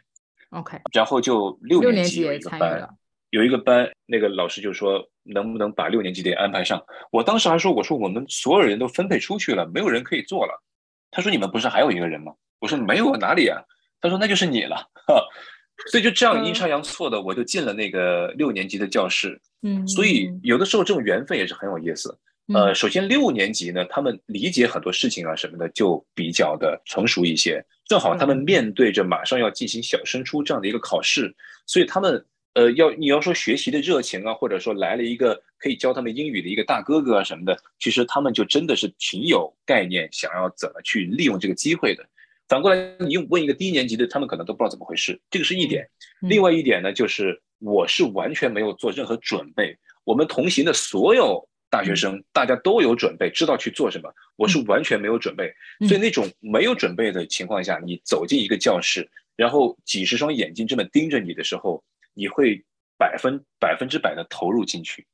[0.50, 2.84] ，OK，然后就六年级有一个班。
[3.30, 6.84] 有一个班，那个老师就说能不能把六年级的安排上？
[7.12, 10.64] 我当时还说，我说我们所有人都分配出去了，没有人可以做了。
[11.12, 12.32] 他说你们不是还有一个人吗？
[12.58, 13.62] 我说没有哪里啊？
[14.00, 14.84] 他说那就是你了。
[15.92, 19.40] 所以就这样阴差阳错的，我就进了那个六年级的教室。
[19.62, 22.18] 嗯，所以有的时候这种缘分也是很有意思。
[22.54, 31.34] 呃，首先六年级呢，他们理解很多事情啊什么的就比较的成熟一些，正好他们面对着马上要进行小升初这样的一个考试，
[31.66, 32.24] 所以他们。
[32.54, 42.04] 呃，要你要说学习的热情啊，或者说来了一个可以教他们英语的一个大哥哥啊什么的，其实他们就真的是挺有概念，想要怎么去利用这个机会的。
[42.48, 45.88] 反过来，你问一个低年级的，他们可能都不知道怎么回事，这个是一点。
[46.22, 49.78] 另外一点呢，就是我是完全没有做任何准备。
[50.02, 54.12] 我们同行的所有大学生，大家都有准备，知道去做什么。
[54.36, 55.50] 我是完全没有准备，
[55.88, 61.82] 所以那种没有准备的情况下，你走进一个教室，然后几十双眼睛这么盯着你的时候。
[62.12, 62.62] 你会
[62.98, 65.06] 百分百分之百的投入进去，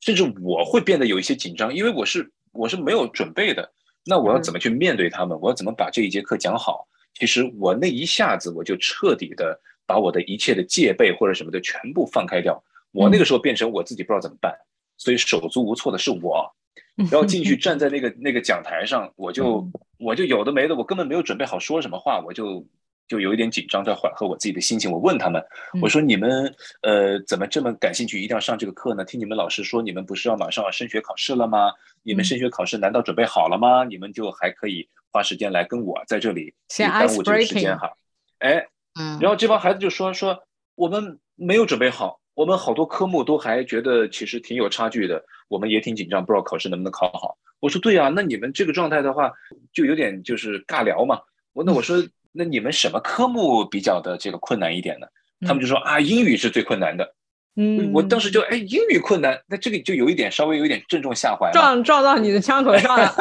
[0.00, 3.72] 甚至我会变得有一些紧张，因为我是我是没有准备的。
[4.04, 5.38] 那我要怎么去面对他们？
[5.40, 6.88] 我要怎么把这一节课讲好？
[7.14, 12.62] 其实我那一下子我就彻底的把我的一切的戒备或者什么的全部放开掉。
[12.90, 14.52] 我那个时候变成我自己不知道怎么办，
[15.00, 16.48] 所以手足无措的是我。
[17.10, 22.64] 然后进去站在那个那个讲台上，我就我就有的没的，我根本没有准备好说什么话，我就。
[23.10, 24.88] 就有一点紧张，在缓和我自己的心情。
[24.88, 25.44] 我问他们，
[25.82, 29.04] 我说：“你们呃，怎么这么感兴趣，一定要上这个课呢？
[29.04, 31.72] 听你们老师说，你们不是要马上要升学考试了吗？
[32.04, 33.82] 你们升学考试难道准备好了吗？
[33.82, 37.92] 你们就还可以花时间来跟我在这里耽误这个时间哈？
[38.38, 39.18] 哎，嗯。
[39.20, 40.44] 然后这帮孩子就说说
[40.76, 47.36] 我们没有准备好，我们好多科目都还觉得其实挺有差距的，我们也挺紧张，不知道考试能不能考好。
[47.60, 49.30] 我说对啊，那你们这个状态的话，
[49.74, 51.20] 就有点就是尬聊嘛。
[51.52, 52.02] 我那我说。
[52.32, 55.06] 那你们什么科目比较的这个困难一点呢？
[55.44, 57.16] 他们就说啊，英语是最困难的。
[57.56, 63.12] 嗯，我当时就哎，英语困难，那这个就有一点稍微有一点正中下怀，撞撞到你的枪口上了。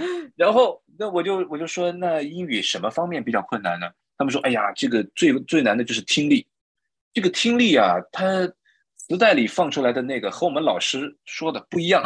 [0.36, 3.86] 然后那我就我就说，那英语什么方面比较困难呢？
[4.16, 6.46] 他们说，哎呀，这个最最难的就是听力。
[7.16, 8.46] 这个听力啊，它
[8.94, 12.04] 磁带里放出来的那个和我们老师说的不一样。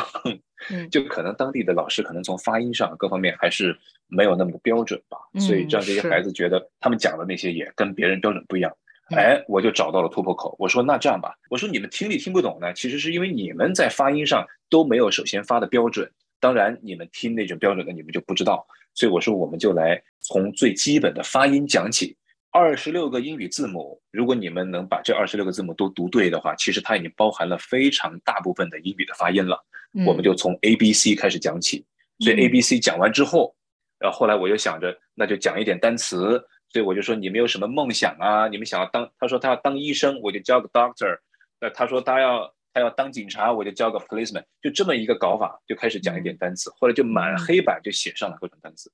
[0.88, 8.72] 就可能当地的老师可能从发音上各方面还是没有那么的标准吧，所以让这些孩子觉得他们讲的那些也跟别人标准不一样。
[9.16, 10.54] 哎，我就找到了突破口。
[10.60, 16.08] 我说那这样吧，我说你们听力听不懂呢，其实是因为你们在发音上都没有首先发的标准。
[16.38, 18.64] 当然你们听那种标准的你们就不知道。
[18.94, 22.16] 所以我说我们就来从最基本的发音讲起。
[22.52, 29.64] 二十六个英语字母，如果你们能把这二十六个字母都读对的话，其实它已经包含了非常大部分的英语的发音了。
[30.06, 31.84] 我们就从 A B C 开始讲起，
[32.18, 33.54] 所以 A B C 讲完之后，
[33.98, 38.48] 然后后来我又想着，那就讲一点单词，所以我就说你们有什么梦想啊？
[38.48, 39.08] 你们想要当？
[39.18, 41.18] 他说他要当医生，我就教个 doctor。
[41.60, 44.44] 那他说他要他要当警察，我就教个 policeman。
[44.60, 48.90] 就这么一个搞法，就开始讲一点单词，后来就满黑板就写上了各种单词，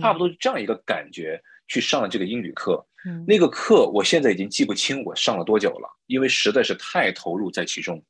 [0.00, 2.84] 差不多这样一个感觉去上了这个英语课。
[3.26, 8.02] 那个课我现在已经记不清我上了多久了，因为实在是太投入在其中。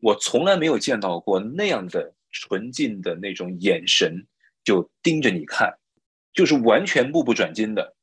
[0.00, 4.24] 我从来没有见到过那样的纯净的那种眼神，
[4.62, 5.74] 就盯着你看，
[6.32, 7.94] 就是完全目不转睛的。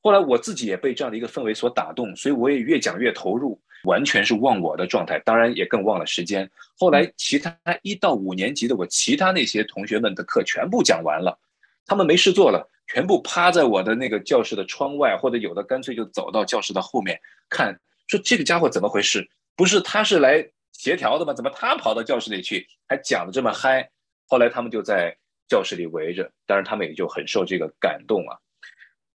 [0.00, 6.48] 后来我自己也被这样的一个氛围所打动，所以我也越讲越投入，完全是忘我的状态，当然也更忘了时间。
[6.78, 11.36] 后来其他一到五年级的我，其他那些同学们的课全部讲完了，
[11.84, 19.28] 他们没事做了，全部趴在我的那个教室的窗外，或者有的干脆就走到教室的后面看，说这个家伙怎么回事？
[19.54, 21.34] 不是他是来协调的吗？
[21.34, 23.90] 怎么他跑到教室里去，还讲的这么嗨？
[24.26, 25.14] 后来他们就在
[25.48, 28.36] 教室里围着，当然他们也就很受这个感动啊。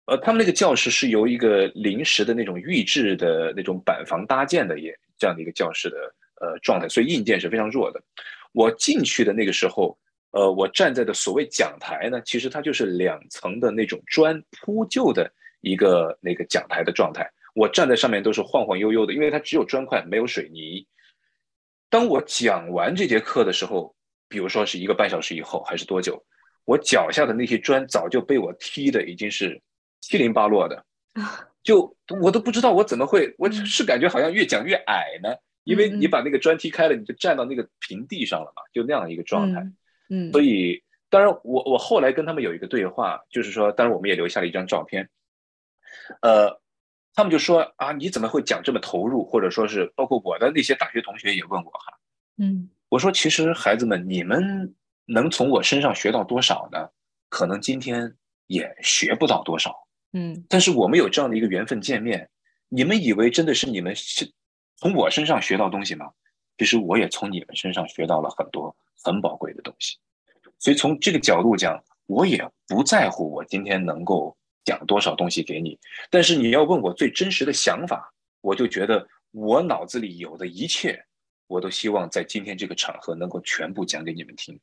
[0.04, 8.02] 呃，他们那个教室是由一个临时的那种预制的那种板房搭建的，也这样的一个教室的呃状态，所以硬件是非常弱的。
[8.52, 9.96] 我进去的那个时候。
[10.32, 17.30] 呃，我站在的所谓讲台呢，其实它就是两层的那种砖铺就的一个那个讲台的状态。
[17.54, 20.86] 我站在上面都是晃晃悠悠的，因为它只有砖块，没有水泥。
[21.90, 23.94] 当我讲完这节课的时候，
[24.26, 26.24] 比如说是一个半小时以后，还是多久，
[26.64, 29.60] 我脚下的那些砖早就被我踢的已经是
[30.00, 30.82] 七零八落的，
[31.62, 35.28] 就我都不知道我怎么会，我是感觉好像越讲越矮呢，
[35.64, 39.62] 因为你把那个砖踢开了，你就站到那个平地上了嘛，就那样一个状态。
[40.12, 45.08] 嗯，所以当然，我我后来跟他们有一个对话，就是说，当然我们也留下了一张照片。
[46.20, 46.60] 呃，
[47.14, 49.24] 他们就说啊，你怎么会讲这么投入？
[49.24, 51.98] 或者说是包括我的那些大学同学也问我哈，
[52.36, 54.74] 嗯，我说其实孩子们，你们
[55.06, 56.90] 能从我身上学到多少呢？
[57.30, 58.14] 可能今天
[58.48, 59.74] 也学不到多少，
[60.12, 62.28] 嗯，但是我们有这样的一个缘分见面，
[62.68, 64.30] 你们以为真的是你们是
[64.76, 66.10] 从我身上学到东西吗？
[66.58, 69.96] 其实我也从你们身上学到了很多很宝贵的东西。
[70.58, 75.78] 所以从这个角度讲，我也不在乎我今天能够讲多少东西给你。
[76.10, 81.04] 但是你要问我最真实的想法，我就觉得我脑子里有的一切，
[81.48, 84.58] 我都希望在今天这个场合能够全部讲给你们听。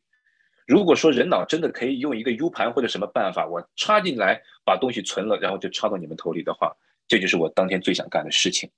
[0.65, 6.71] 如果说人脑真的可以用一个 U 盘或者什么办法，我插进来把东西存了，然后就插到你们头里的话，
[7.08, 8.69] 这就是我当天最想干的事情。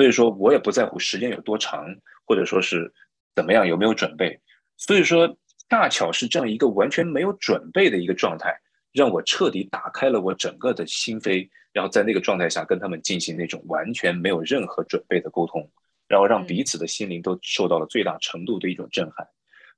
[0.00, 1.84] 所以说我也不在乎时间有多长，
[2.24, 2.90] 或者说是
[3.36, 4.40] 怎么样有没有准备。
[4.78, 5.36] 所以说。
[5.72, 8.52] 恰巧是这样一个完全没有准备的一个状态，
[8.92, 15.70] 让我彻底打开了我整个的心扉，然后在那个状态下跟他们进行那种完全没有任何准备的沟通，
[16.08, 19.24] 然后让彼此的心灵都受到了最大程度的一种震撼。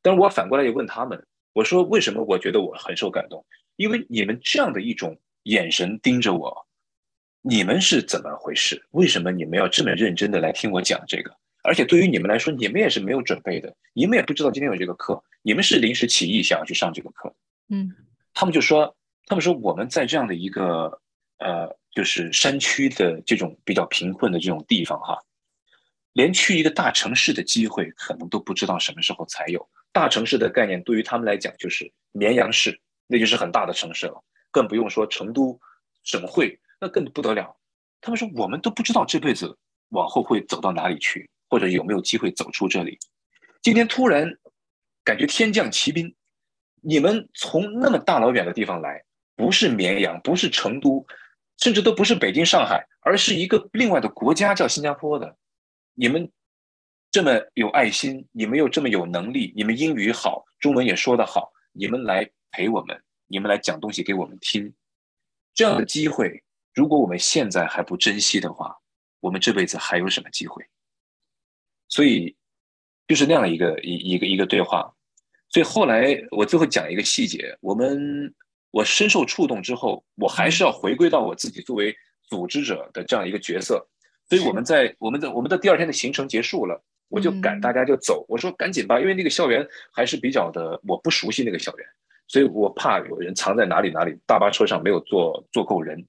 [0.00, 3.44] 但是我反过来也问他们，我说为什么我觉得我很受感动？
[3.76, 6.66] 因为你们这样的一种眼神盯着我，
[7.42, 8.80] 你们是怎么回事？
[8.92, 11.36] 为什么你们要这么认真的来听我讲这个？
[11.64, 17.34] 而且对于你们来说，你们也是没有准备的，你们也不知道今天有这个课，你们是临时起意想要去上这个课。
[17.68, 17.92] 嗯，
[18.32, 21.00] 他们就说，他们说我们在这样的一个
[21.38, 25.18] 呃，就是山区的这种比较贫困的这种地方哈，
[26.12, 29.68] 连去一个大城市的机会可能都不知道什么时候才有。
[29.92, 35.60] 大城市的概念对于他们来讲就是绵阳市，那就是很大的城市了，更不用说成都
[36.02, 37.56] 省会，那更不得了。
[38.02, 39.56] 他们说我们都不知道这辈子
[39.90, 41.30] 往后会走到哪里去。
[41.52, 42.98] 或者有没有机会走出这里？
[43.60, 44.26] 今天突然
[45.04, 46.14] 感觉天降奇兵，
[46.80, 49.04] 你们从那么大老远的地方来，
[49.36, 51.06] 不是绵阳，不是成都，
[51.58, 55.36] 甚至都不是北京、上海，而是一个另外的国家叫新加坡的。
[55.92, 56.32] 你们
[57.10, 64.72] 这么有爱心，你们又这么有能力，你们英语好，中文也说得好，你们来陪我们，你们来讲东西给我们听，
[65.52, 66.42] 这样的机会，
[66.74, 68.76] 如果我们现在还不珍惜的话，
[69.20, 70.64] 我们这辈子还有什么机会？
[71.88, 72.34] 所以，
[73.06, 74.92] 就是那样一个一一个一个对话。
[75.48, 78.34] 所以后来我最后讲一个细节，我们
[78.70, 81.94] 我深受触动之后，我还是要回归到我自己作为
[82.28, 83.86] 组织者的这样一个角色。
[84.30, 88.24] 所以我们在我们的我们的第二天的行程结束了，我就赶大家就走。
[88.28, 91.86] 我说赶紧吧，因为那个校园还是比较的，我不熟悉那个校园，
[92.28, 94.18] 所以我怕有人藏在哪里哪里。
[94.24, 96.02] 大巴车上没有坐坐够人，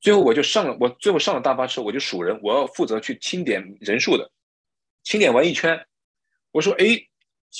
[0.00, 4.30] 最后我就上了，我最后上了大巴车，我就数人，我要负责去清点人数的。
[5.02, 5.86] 清点完一圈，
[6.52, 6.86] 我说：“哎，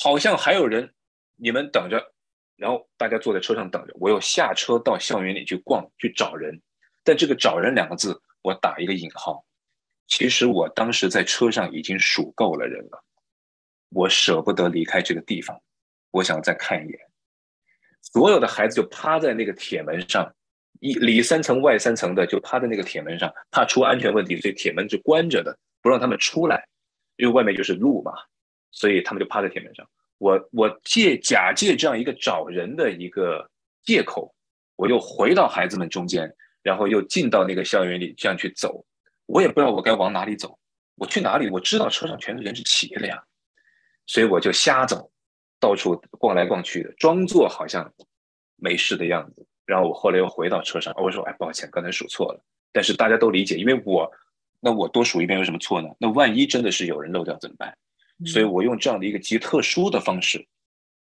[0.02, 0.92] 好像还有人，
[1.36, 2.12] 你们等着。”
[2.56, 6.60] 然后大家坐在车上等着，我又下车到校园里去逛，去找人。
[7.04, 9.44] 但这个“找人”两个字，我打一个引号。
[10.06, 13.04] 其实我当时在车上已经数够了人了，
[13.90, 15.60] 我舍不得离开这个地方，
[16.10, 16.98] 我想再看一眼。
[18.00, 20.32] 所有的孩子就趴在那个铁门上，
[20.80, 26.66] 一里三层外三层的就趴在那个铁门上，怕出安全问题，所以铁门是关着的，不让他们出来。
[27.16, 28.12] 因为外面就是路嘛，
[28.70, 29.88] 所以他们就趴在铁门上。
[30.18, 33.48] 我我借假借这样一个找人的一个
[33.84, 34.34] 借口，
[34.76, 36.30] 我又回到孩子们中间，
[36.62, 38.84] 然后又进到那个校园里，这样去走。
[39.26, 40.58] 我也不知道我该往哪里走，
[40.96, 41.48] 我去哪里？
[41.50, 43.22] 我知道车上全是人是齐的呀，
[44.06, 45.10] 所以我就瞎走，
[45.58, 47.92] 到处逛来逛去的，装作好像
[48.56, 49.46] 没事的样子。
[49.66, 52.42] 然后我后来又回到车上，我说：“哎，抱歉，刚才数错了。”
[52.72, 54.10] 但是大家都理解，因为我。
[54.58, 55.88] 那我多数一遍有什么错呢？
[55.98, 57.76] 那万一真的是有人漏掉怎么办？
[58.24, 60.44] 所以我用这样的一个极特殊的方式，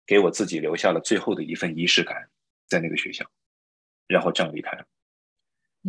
[0.06, 2.28] 给我自己留下了最后的一份仪式感，
[2.68, 3.24] 在那个学校。
[4.06, 4.84] 然后这样离开了。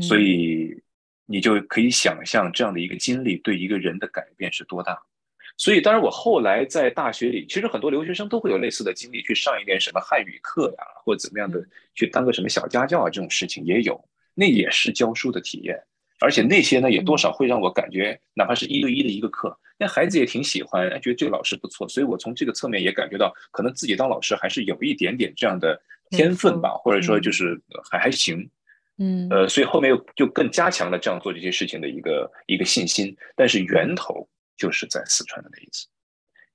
[0.01, 0.81] 所以
[1.25, 4.99] 你就可以想象这样的一个经历对一个人的改变是多大。
[5.57, 15.79] 所以，当然我后来在大学里，其实很多留学生都会有类似的经历，去上一点什么汉语课呀，或者怎么样的，去当个什么小家教啊，这种事情也有，那也是教书的体验。
[16.19, 21.87] 而且那些呢，也多少会让我感觉，哪怕是一对一的一个课，那孩子也挺喜欢，觉得这个老师不错。
[21.87, 25.81] 所以我从这个侧面也感觉到，可能自己当老师还是有一点点这样的
[26.11, 27.59] 天分吧，或者说就是
[27.91, 28.47] 还还行。
[28.99, 33.15] 嗯，呃，所以后面又就更加强了这样做这些事情的一个一个信心。
[33.35, 34.27] 但是源头
[34.61, 35.87] 就是在四川的那一次，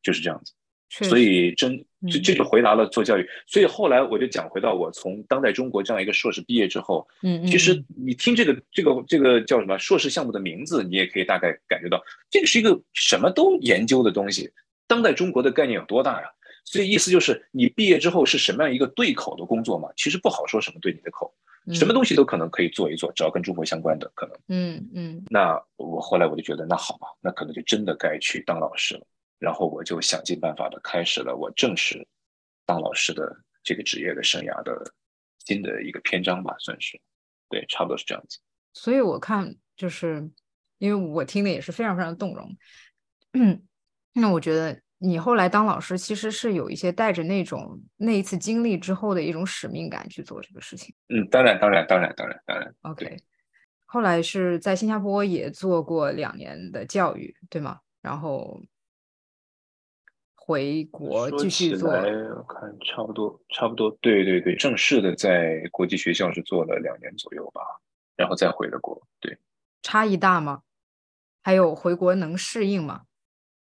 [0.02, 0.52] 就是这样子。
[0.88, 3.28] 所以真这这就回答了做教育。
[3.48, 12.00] 所以后来我就讲回到我从当代中国这样一个硕士毕业之后，嗯其实你听这个这个这个叫什么硕士项目的名字，你也可以大概感觉到
[12.30, 14.48] 这个是一个什么都研究的东西。
[14.86, 16.28] 当代中国的概念有多大呀？
[16.64, 19.88] 所以意思就是你毕业之后是什么样一个对口的工作嘛？
[19.96, 21.34] 其实不好说什么对你的口，
[21.74, 24.38] 什么东西都可能可以做一做，只要跟中国相关的可能。
[24.48, 25.24] 嗯嗯。
[25.28, 29.06] 那我后来我就觉得那好吧，那可能就真的该去当老师了。
[29.38, 32.06] 然后我就想尽办法的开始了我正式
[32.64, 34.92] 当老师的这个职业的生涯的
[35.44, 36.98] 新的一个篇章吧，算是，
[37.50, 38.38] 对，差不多是这样子。
[38.72, 40.30] 所以我看就是
[40.78, 42.56] 因为我听的也是非常非常动容，
[43.32, 43.62] 嗯，
[44.14, 50.94] 那我觉得你后来当老师其实是有一些带着那种那一次经历之后的一种使命感去做这个事情。
[51.08, 52.74] 嗯，当然，当然，当然，当然，当然。
[52.82, 53.16] OK，
[53.84, 57.80] 后来是在新加坡也做过两年的教育，对吗？
[58.02, 58.60] 然后。
[60.48, 67.60] 回国继续做，我看差不多，差不多，对对对，正式的在国际学校是做了两年左右吧，
[68.14, 68.96] 然后再回了国。
[69.18, 69.36] 对，
[69.82, 70.62] 差异大吗？
[71.42, 73.02] 还有回国能适应吗？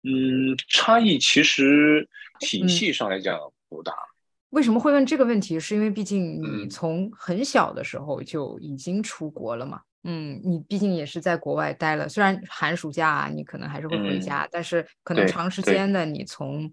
[0.06, 3.38] 嗯，差异其实体系上来讲
[3.68, 3.92] 不大。
[4.50, 5.58] 为什么会问这个问题？
[5.58, 9.80] 是因为毕竟你从很小的时候就已经出国了嘛。
[10.04, 16.72] 嗯，你毕竟也是在国外待了，虽然寒暑假啊，你可能还是会回家，但是可能长时间的，你从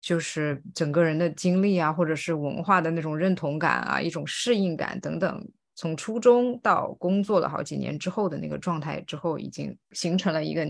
[0.00, 10.66] 就是整个人的经历啊，或者是文化的那种认同感啊，一种适应感等等，从初中到工作了好几年之后的那个状态之后，已经形成了一个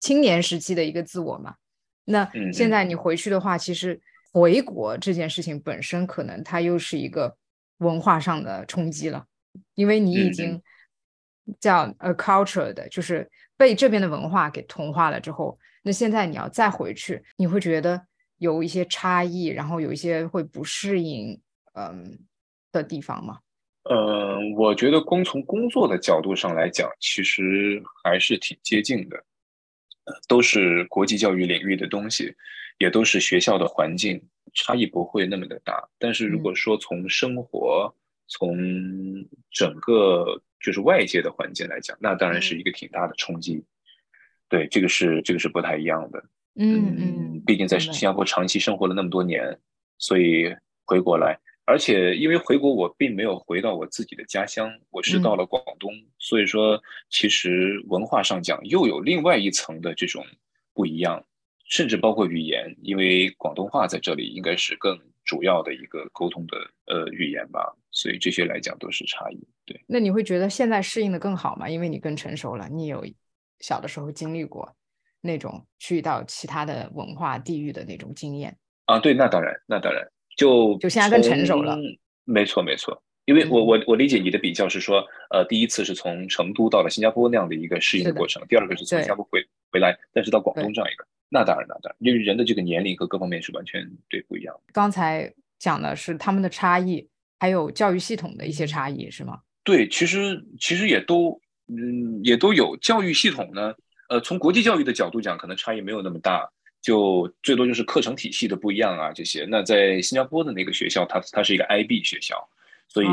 [0.00, 1.54] 青年时期的一个自我嘛。
[2.04, 4.00] 那现在你回去的话，其实
[4.32, 7.36] 回国这件事情本身，可能它又是一个
[7.78, 9.26] 文化上的冲击了，
[9.74, 10.60] 因为你已经。
[11.58, 18.00] 叫 a culture 的，就是被这边的文化给同化了之后，那现在你要再回去，你会觉得
[18.36, 21.40] 有一些差异，然后有一些会不适应，
[21.74, 22.20] 嗯
[22.70, 23.40] 的地方吗？
[23.90, 29.24] 嗯，我觉得光从工作的角度上来讲，其实还是挺接近的，
[30.28, 32.34] 都是国际教育领域的东西，
[32.78, 34.22] 也都是学校的环境，
[34.54, 35.88] 差异不会那么的大。
[35.98, 37.94] 但是如果说从生活，
[38.28, 38.56] 从
[39.50, 43.64] 整个就是外界的环境来讲，那当然是一个挺大的冲击。
[44.48, 46.24] 对，这个是这个是不太一样的。
[46.56, 49.58] 嗯嗯，毕竟在新加坡长期生活了那么多年，
[49.98, 51.38] 所以回国来，
[51.70, 60.26] 而且因为回国我并没有回到我自己的家乡，我是到了广东，所以说其实文化上讲又有另外一层的这种
[60.74, 61.24] 不一样，
[61.66, 66.56] 甚至包括语言，因为广东话在这里应该是更主要的一个沟通的
[66.86, 67.72] 呃语言吧。
[67.92, 69.80] 所以这些来讲都是差异，对。
[69.86, 71.68] 那你会觉得现在适应的更好吗？
[71.68, 73.04] 因为你更成熟了，你有
[73.60, 74.74] 小的时候经历过
[75.20, 78.56] 那种去到其他的文化地域的那种经验
[78.86, 78.98] 啊。
[78.98, 80.04] 对，那当然，那当然，
[80.36, 81.78] 就就现在更成熟了。
[82.24, 83.02] 没错，没错。
[83.26, 94.72] 因为我我我理解你的比较是说，呃，第一次是从成都到了新加坡那样的一个适应的过程，第二个是从新加坡回回来，但是到广东这样一个，那当然，那当然，因为人的这个年龄和各方面是完全对不一样的。
[94.72, 97.06] 刚才讲的是他们的差异。
[97.42, 99.40] 还有教育系统的一些差异是吗？
[99.64, 103.72] 对，其实其实也都嗯也都有教育系统呢。
[104.10, 106.46] 呃，从国际教育的角度讲，可能差异没有那么大，
[106.82, 109.46] 就最多就是课程体系的不一样啊这些。
[109.48, 112.48] 那在新加坡的那个学校，它它是一个 IB 学校，
[112.88, 113.06] 所以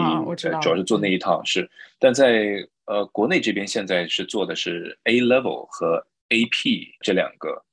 [0.62, 1.70] 主要是做那一套是。
[2.00, 7.64] 但在呃国内这边现在是做的是 A Level 和 AP 这两个，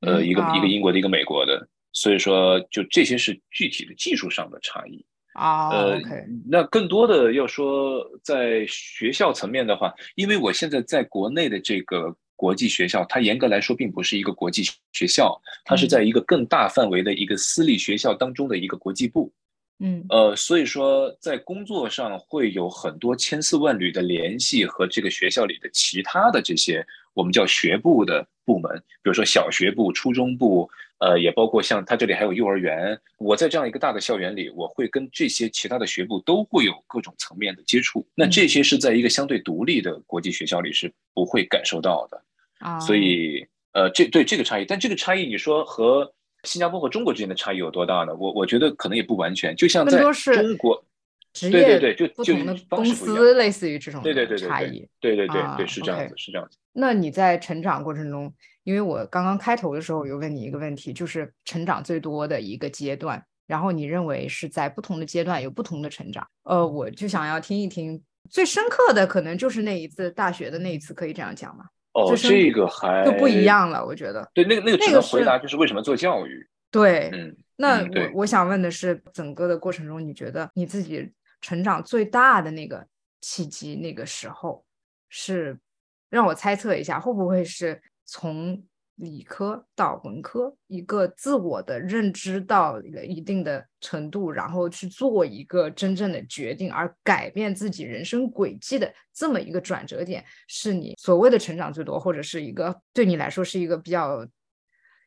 [0.00, 5.04] 呃一个一个英国的一个美国的，所以说就这些是具体的技术上的差异。
[5.34, 6.00] 啊，呃，
[6.48, 19.32] 那更多的要说在学校层面的话，因为我现在在国内的这个国际学校，它严格来说并不是一个国际学校，它是在一个更大范围的一个私立学校当中的一个国际部，
[19.78, 30.68] 嗯，呃，所以说在工作上会有很多千丝万缕的联系和这个学校里的其他的这些我们叫学部的部门，比如说小学部、初中部，
[30.98, 33.00] 呃，也包括像它这里还有幼儿园。
[33.16, 38.06] 我在这样一个大的校园里，我会跟这些其他的学部都会有各种层面的接触。
[38.14, 42.22] 那这些是在一个相对独立的国际学校里是不会感受到的。
[42.64, 46.10] 啊，所以，呃，这对这个差异，但这个差异，你说和
[46.44, 48.14] 新加坡和中国之间的差异有多大呢？
[48.14, 50.82] 我我觉得可能也不完全，就像在中国，
[51.34, 56.56] 职业对对对，就不同的公司类似于这种对对对差异，对对对对是这样子，是这样子。
[56.72, 71.66] 那你在成长过程中，因为我刚刚开头的时候有问你一个问题，就是成长最多的一个阶段，然后你认为是在不同的阶段有不同的成长，呃，我就想要听一听最深刻的，可能就是那一次大学的那一次，可以这样讲吗？
[71.94, 74.28] 哦，这个还就不一样了，我觉得。
[74.34, 76.46] 对，那个那个只能回答就是为什么做教育。
[76.70, 82.86] 对，嗯，那我我想问的是，整个的过程中，你觉得你自己成长最大的那个
[83.20, 84.64] 契机，那个时候
[85.08, 85.58] 是
[86.10, 88.62] 让我猜测一下，会不会是从？
[88.96, 104.24] 理科到文科，一个自我的认知到一个一定的程度，然后去做一个真正的决定，而改变自己人生轨迹的这么一个转折点，是你所谓的成长最多，或者是一个对你来说是一个比较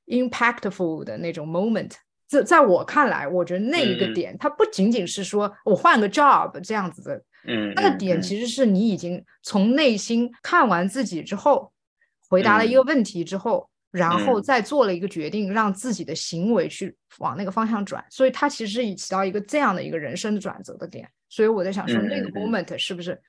[0.08, 1.94] impactful 的那种 moment。
[2.28, 11.72] 在在我看来，我觉得那一个点，它不仅仅是说我换个 job 这样子的，嗯，那个点其实是你已经从内心看完自己之后，
[12.28, 13.70] 回答了一个问题之后。
[13.92, 21.10] 然后再做了一个决定，让自己的行为去往那个方向转，所以它其实已起到一个这样的一个人生的转折的点。
[21.30, 23.20] 所以我在想说，那个 moment 是不是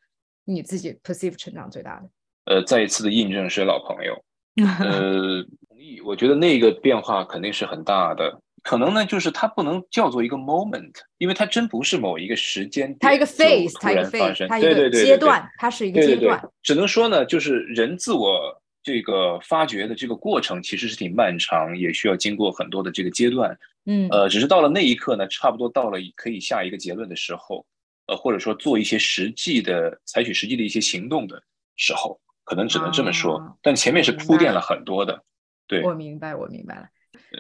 [0.45, 2.09] 你自己 perceive 成长最大的？
[2.47, 4.25] 呃，再一次的印证是老朋友。
[4.81, 6.01] 呃，同意。
[6.01, 8.41] 我觉得那个变化肯定是很大的。
[8.63, 16.43] 可能呢，就是它不能叫做一个 moment，因为它真不是某一个时间，它一个 phase，它一个 phase，它一个阶段，它是一个阶段。
[16.63, 18.61] 只能说呢，就是人自我。
[18.89, 27.67] 这个发掘的这个过程其实是挺漫长，也需要经过很多的这个阶段，嗯，呃，只是到了那一刻呢，差不多到了可以下一个结论的时候，
[28.07, 31.43] 呃，或者说做一些实际的、采取实际的一些行动的
[31.77, 33.59] 时候，可能只能这么说。
[33.61, 35.23] 但前面是铺垫了很多的，
[35.67, 36.89] 对，我明白，我明白了。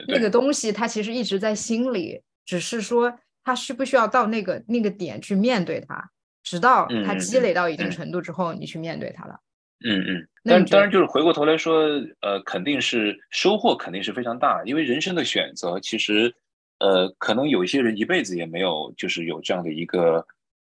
[0.06, 6.10] 那个东西它其实一直在心里，只是说它需不需要到那个那个点去面对它，
[6.42, 9.40] 直到它积累到一定程度之后，你去面对它了。
[9.80, 11.82] 嗯嗯，但当然就是回过头来说，
[12.20, 16.34] 呃，肯定是收获肯定是非常大，因为人生的选择其实，
[16.78, 20.26] 呃，可能有一些人一辈子也没有就是有这样的一个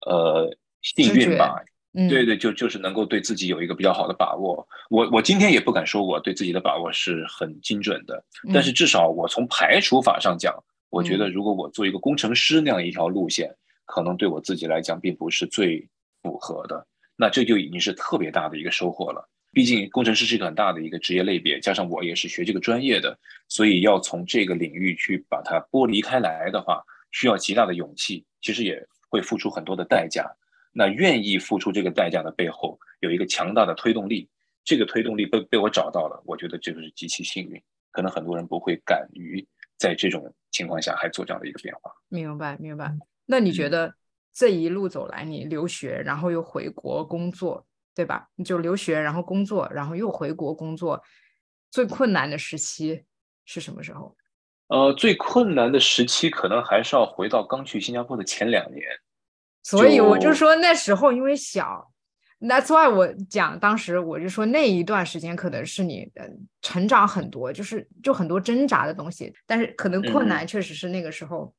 [0.05, 0.49] 呃
[0.82, 1.61] 幸运吧，
[2.09, 4.67] 对对，就就是能够对自己有一个比较好的把握。
[4.89, 8.23] 我我今天也不敢说我对自己的把握是很精准的，
[8.53, 10.53] 但是至少我从排除法上讲，
[10.89, 13.53] 我觉得如果我做一个工程师那样一条路线，
[13.86, 15.88] 可能对我自己来讲并不是最
[16.21, 16.86] 符合的。
[17.19, 19.28] 那这就已经是特别大的一个收获了。
[19.58, 30.32] 毕竟工程师是一个很大的一个职业类别，加上我也是学这个专业的，所以要从这个领域去把它剥离开来的话，需要极大的勇气，其实也会付出很多的代价。
[30.72, 34.30] 那愿意付出这个代价的背后，有一个强大的推动力，
[34.64, 37.60] 这个推动力被被我找到了，我觉得这个是极其幸运。
[37.89, 39.43] 可能很多人不会敢于
[39.76, 41.91] 在这种情况下还做这样的一个变化。
[42.10, 42.95] 明白，明白。
[43.26, 43.95] 那你觉得？
[44.39, 47.66] 这一路走来，你留学，然后又回国工作，
[47.98, 48.30] 对吧？
[48.36, 51.02] 你就留学，然后工作，然后又回国工作，
[51.72, 53.04] 最困难的时期
[53.43, 54.16] 是什么时候？
[54.68, 58.86] 呃，最困难的时期可能还是要回到刚去新加坡的前两年。
[59.64, 61.91] 所以我就说那时候因为小
[62.39, 66.08] ，That's why 我讲当时我就说那一段时间可能是你
[66.62, 71.52] 成长很多，就是就很多挣扎的东西，但是可能困难确实是那个时候。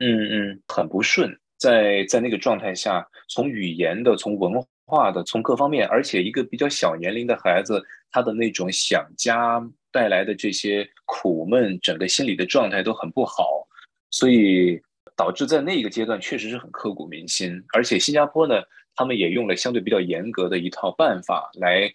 [0.00, 1.34] 嗯嗯，很不顺。
[1.56, 4.52] 在在那个状态下，从语言的、从文
[4.88, 9.62] 化的、从各方面，而且一个比较小年龄的孩子，他的那种想家
[9.92, 13.68] 带来的这些苦闷，整个心理的状态都很不好，
[14.10, 14.80] 所以
[15.14, 17.62] 导致在那个阶段确实是很刻骨铭心。
[17.74, 18.62] 而且新加坡呢，
[18.96, 21.92] 他们也用了相对比较严格的一套办法来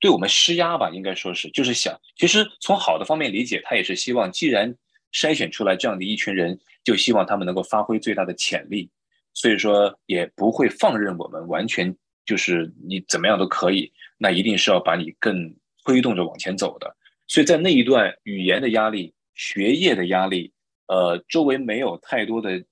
[0.00, 4.74] 对我们施压吧，应该说是，就是想，其实从好的方面理解，他也是希望，既然
[5.12, 8.90] 筛选出来这样的一群人，就希望他们能够发挥最大的潜力。
[9.34, 15.54] 所以说也不会放任我们完全就是你怎么样都可以，那一定是要把你更
[15.84, 16.96] 推动着往前走的。
[17.26, 20.52] 所以在那一段语言的压力、学业的压力，
[20.86, 22.62] 呃，周围没有太多的，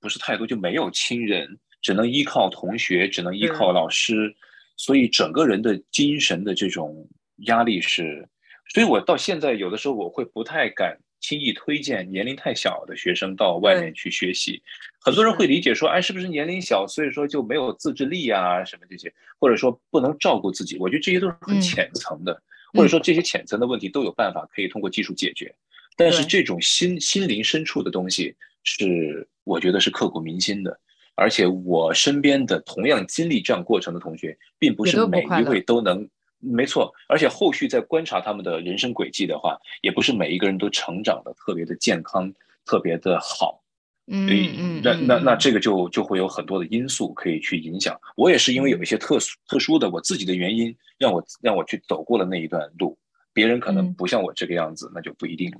[0.00, 4.34] 不是太多就没有亲人，只能依靠同学，只能依靠老师，
[4.76, 7.08] 所以整个人的精神的这种
[7.46, 8.28] 压力是，
[8.68, 10.98] 所以我到现在有的时候我会不太敢。
[11.24, 14.62] 轻易推荐年龄太小的学生到外面去学习，
[15.00, 20.76] 很多人会理解说，哎，是不是年龄小，所以说就没有自制力啊，什么这些，或者说不能照顾自己？
[20.78, 22.42] 我觉得这些都是很浅层的。
[22.74, 25.54] 或者说这些浅层的问题都有办法可以通过技术解决。
[25.96, 30.78] 但是这种心心灵深处的东西，是我觉得是刻骨铭心的。
[31.14, 36.06] 而且我身边的同样经历这样过程的同学，并不是每一位都能。
[36.44, 42.32] 没错，而且后续在观察他们的人生轨迹的话，也不是每一个人都成长的特别的健康，
[42.64, 43.60] 特别的好。
[44.06, 47.98] 嗯嗯，那那那这个就就会有很多的因素可以去影响。
[48.16, 52.98] 我也是因为有一些特殊特殊的我自己的原因，让我让我去走过了那一段路。
[53.32, 55.58] 别人可能不像我这个样子，那就不一定了。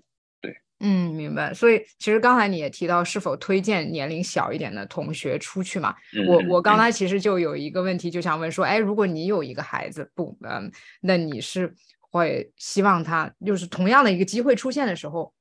[0.79, 1.55] 对，嗯，明白。
[1.55, 5.95] 所以其实刚才你也提到，是否推荐年龄小一点的同学出去嘛？
[6.29, 10.71] 我我刚才其实就有一个问题，就想问说，哎，如果你有一个孩子，不，嗯，
[11.01, 15.33] 那你是会希望他就是同样的一个机会出现的时候，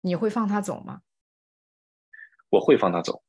[0.00, 1.00] 你会放他走吗？
[2.50, 3.22] 我会放他走，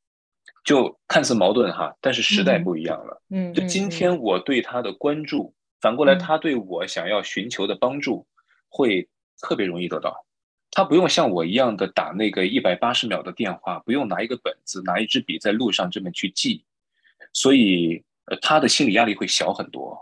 [0.64, 3.22] 就看似矛盾哈，但是时代不一样了。
[3.30, 8.28] 嗯，就今天我对他的关注，反过来他对我想要寻求的帮助，
[8.70, 9.10] 会
[9.42, 10.25] 特别容易得到。
[10.76, 16.66] 他不用像我一样的打那个一百八十秒的电话，不用拿一个本子、拿一支笔在路上这么去记，
[17.32, 19.98] 所以呃，他的心理压力会小很多。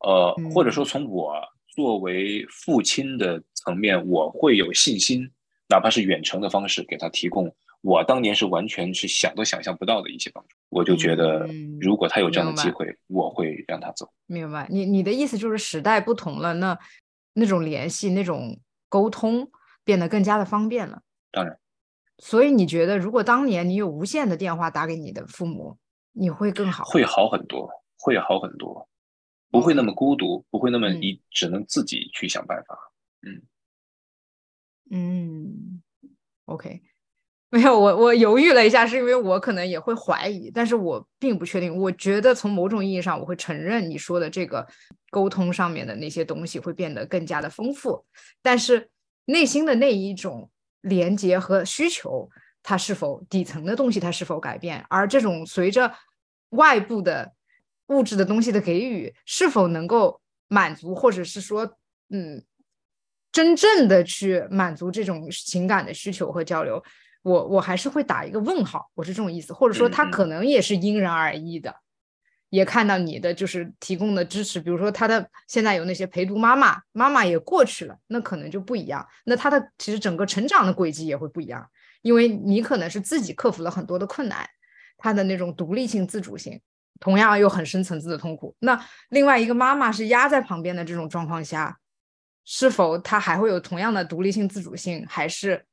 [0.00, 1.40] 呃，或者说从我
[1.74, 5.30] 作为父亲的层面，我会有信心，
[5.66, 7.50] 哪怕是远程的方式给他提供。
[7.80, 11.48] 我当年是完全是想都想象不到的一些帮助，我就觉得，
[11.80, 14.12] 如果他有这样的机会，我会让他走。
[14.26, 16.78] 明白，你你的意思就是时代不同了，那
[17.32, 18.60] 那种联系、那种
[18.90, 19.50] 沟通
[19.84, 21.02] 变得更加的方便了。
[21.30, 21.58] 当然，
[22.18, 25.78] 所以你觉得，如果当年你有无线的电话打给你的父母，
[26.12, 26.84] 你会更好？
[26.84, 28.88] 会好很多，会好很多，
[29.50, 32.78] 不会那么孤独，不会那么你只能自己去想办法。
[33.22, 33.42] 嗯
[34.90, 35.82] 嗯
[36.46, 36.82] ，OK。
[37.54, 41.76] 没有，我我犹豫了一下，是因为我可能也会怀疑，但是我并不确定。
[41.76, 44.66] 我觉得从某种意义上，我会承认你说的这个
[45.10, 48.06] 沟通上面的那些东西会变得更加的丰富，
[48.40, 48.88] 但是
[49.26, 50.50] 内心的那一种
[50.80, 52.28] 连接和需求，
[52.62, 55.92] 它是否底层的东西它是否改变，而这种随着
[56.50, 57.32] 外部的
[57.86, 61.76] 物质的东西的给予，是否能够满足，或者是说，
[62.10, 62.44] 嗯，
[63.30, 66.82] 真正的去满足这种情感的需求和交流。
[67.22, 71.74] 我我还是会打一个问号，我是这种意思，或者说他可能也是因人而异的，
[72.52, 81.66] 也看到你的就是提供的支持，比如说他的现在有那些陪读妈妈，妈妈也过去了，那可能就不一样，那他的其实整个成长的轨迹也会不一样，
[82.02, 84.46] 因为你可能是自己克服了很多的困难，
[84.98, 86.60] 他的那种独立性、自主性，
[87.00, 88.54] 同样有很深层次的痛苦。
[88.58, 88.78] 那
[89.08, 91.78] 另外一个妈妈是压在旁边的这种状况下，
[92.44, 95.64] 是否他还会有同样的独立性、自主性，还是？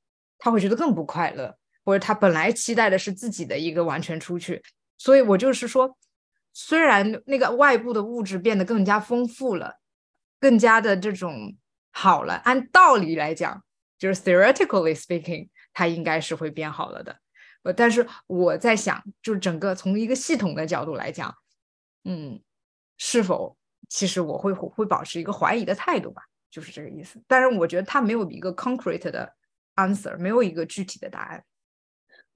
[0.42, 1.54] 他会觉得更不快乐，
[1.84, 4.64] 或者他本来期待的是自己的一个完全出去，
[4.98, 5.98] 所以我就是说，
[6.62, 9.80] 虽然那个外部的物质变得更加丰富了，
[10.42, 11.56] 更加的这种
[11.92, 13.64] 好了，按道理来讲，
[13.98, 17.20] 就是 theoretically speaking，它应该是会变好了的。
[17.64, 21.34] 呃，但是我在想，就是整个从一个系统的角度来讲，
[22.04, 22.42] 嗯，
[22.98, 23.58] 是否
[23.88, 27.24] 其实我会会保持一个怀疑的态度吧，就是这个意思。
[27.28, 29.34] 但是我觉得它没有一个 concrete 的。
[29.80, 31.42] answer 没有一个具体的答案。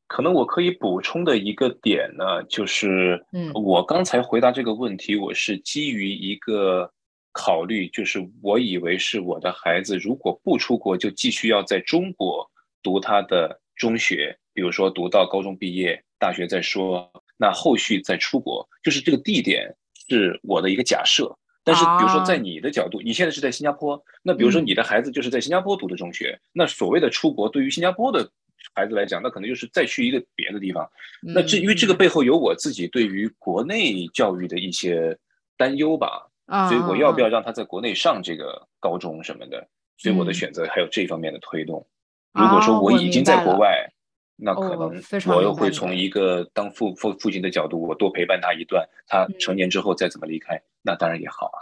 [0.07, 6.91] 可能我可以补充的一个点呢，就是，嗯，我刚才回答这个问题，我是基于一个
[7.31, 12.47] 考虑，就是我以为是我的孩子如果不出国，就继续要在中国
[12.83, 19.75] 读他的中学，比如说读到高中毕业，大学再说，那后续再出国，就是这个地点
[20.07, 21.35] 是我的一个假设。
[21.65, 28.29] 但是，比如说，在你的角度，你现在是在新加坡，那比如说你的孩子就是在新加坡读的中学，那所谓的出国，对于新加坡的
[28.73, 30.89] 孩子来讲，那可能就是再去一个别的地方。
[31.21, 35.17] 那这因为这个背后有我自己对于国内教育的一些
[35.57, 36.27] 担忧吧，
[36.69, 39.67] 所以我要不要让他在国内上这个高中什么的？
[39.97, 41.85] 所以我的选择还有这方面的推动。
[42.33, 43.89] 如果说我已经在国外。
[44.35, 51.59] 那可能我又会从一个当父父父亲的角度，我多陪伴他一段，他成年之后再怎么离开，那当然也好啊。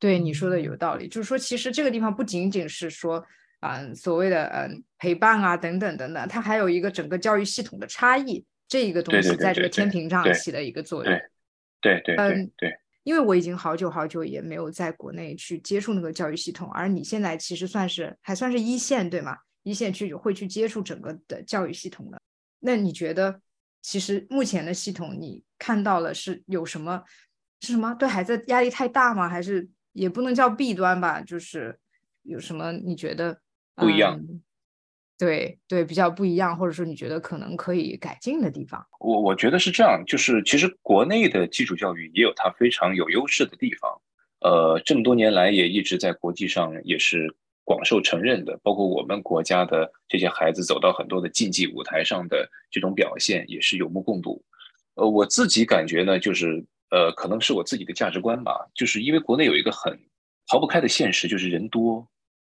[0.00, 3.24] 对你说的有道理，就是说，其实这个地方不仅仅是说，
[3.64, 11.20] 嗯，所谓的嗯陪伴啊等等等等，它还有一个整个教育系统的差异，这一个东西在这个天平上起了一个作用。
[11.80, 19.38] 对对嗯对，因为我已经好久好久也没有在国内去接触那个教育系统，而你现在其实算是还算是一线，对吗？
[19.62, 22.20] 一线去会去接触整个的教育系统的，
[22.60, 23.40] 那你觉得
[23.80, 27.02] 其实目前的系统你看到了是有什么
[27.60, 29.26] 是什么对孩子压力太大吗？
[29.26, 31.20] 还是也不能叫弊端吧？
[31.22, 31.78] 就是
[32.24, 33.38] 有什么你觉得
[33.76, 34.20] 不一样？
[35.16, 38.84] 对对，比较不一样，或者说你觉得可能可以改进的地方？
[38.98, 44.00] 我我觉得是这样，就是其实国内的基础教育也有它非常有优势的地方。
[44.40, 54.44] 呃，这么多年来也一直在国际上也是广受承认的，包括我们国家的这些孩子走到很多的竞技舞台上的这种表现也是有目共睹。
[54.96, 59.96] 呃，我自己感觉呢，就是呃，可能是我自己的价值观吧，就是因为国内有一个很
[60.48, 62.06] 逃不开的现实，就是人多。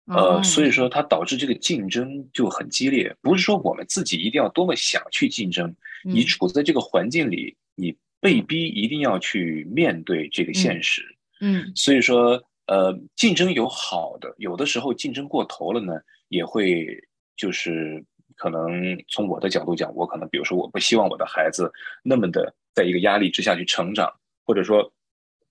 [0.06, 3.16] 呃，所以说它导致这个竞争就很激烈。
[3.22, 11.02] 不是说我们自己一定要多么想去竞争，你处在这个环境里，你被逼一定要去面对这个现实。
[11.40, 15.98] 嗯，所以说，呃，竞争有好的，有的时候竞争过头了呢，
[16.28, 16.86] 也会
[17.34, 18.04] 就是
[18.36, 24.12] 可能从我的角度讲，我可能比如说我不希望我的孩子那么的在一个压力之下去成长，
[24.44, 24.92] 或者说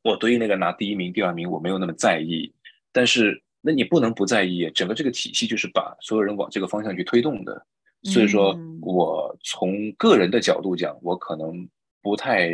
[0.03, 2.53] 我对于那个拿第一名、第二名我没有那么在意，
[2.91, 3.41] 但是。
[3.65, 7.65] 那你不能不在意，整个这个体系就是把所有人往这个方向去推动的。
[8.03, 11.65] 所以说，我从个人的角度讲，我可能
[12.01, 12.51] 不太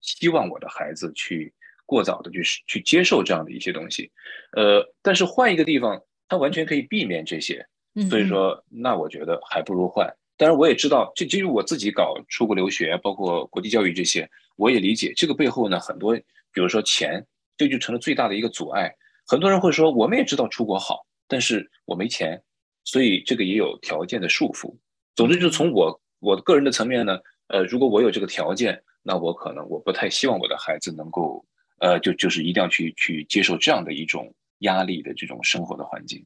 [0.00, 1.54] 希望我的孩子去
[1.86, 4.10] 过早的去去接受这样的一些东西。
[4.56, 7.64] 呃，但是换一个地方，他完全可以避免这些。
[8.10, 10.12] 所以说，那我觉得还不如换。
[10.36, 16.16] 当然，我也知道，这基于我自己搞出国留学，包括国际教育这些，我也理解这个背后呢，很多，
[16.52, 17.24] 比如说钱，
[17.56, 18.92] 这就成了最大的一个阻碍。
[19.30, 22.42] 很多人会说，我们也知道出国好，但是我没钱，
[22.82, 24.74] 所以这个也有条件的束缚。
[25.14, 27.18] 总之，就是从我我个人的层面呢，
[27.48, 31.44] 呃，如果我有这个条件，那我可能我不太希望我的孩子能够，
[31.80, 36.24] 呃，就就是一定要去去接受这样的一种压力的这种生活的环境。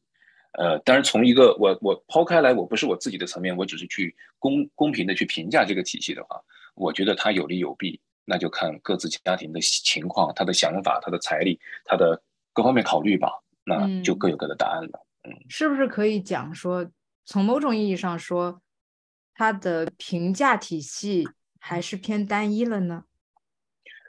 [0.52, 6.40] 呃，当然从一个我我抛开来，我不是我自己的层面，我只是去公公平的去评价这个体系的话，
[6.76, 12.22] 我觉得它有利有弊，那就看各自家庭的情况、他的想法、他的财力、他的。
[12.52, 13.30] 各方面考虑吧，
[13.64, 15.06] 那就各有各的答案了。
[15.24, 16.90] 嗯，是不是可以讲说，
[17.24, 18.60] 从某种意义上说，
[19.34, 21.28] 它的评价体系
[21.60, 23.04] 还是偏单一了呢？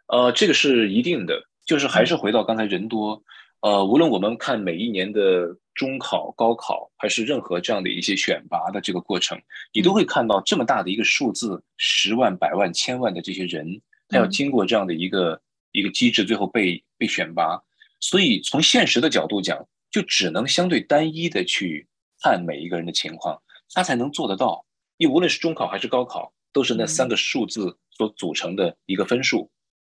[0.08, 3.24] 呃，这个是一定的，就是还是回到刚才人多。
[3.62, 9.42] 呃，无论我们看每一年的中考、高考，还是任何这样的一些选拔的这个过程，
[9.72, 15.42] 你都会看到这么大的一个数字，十万、百万、千万的这些人，他要经过这样的一个
[15.72, 17.62] 一个机制，最后被被选拔。
[18.04, 21.88] 所以从现实的角度讲，就只能相对单一的去
[22.22, 23.42] 看每一个人的情况，
[23.74, 24.66] 他才能做得到。
[24.98, 29.50] 你无论是中考还是高考，都是那三个数字所组成的一个分数。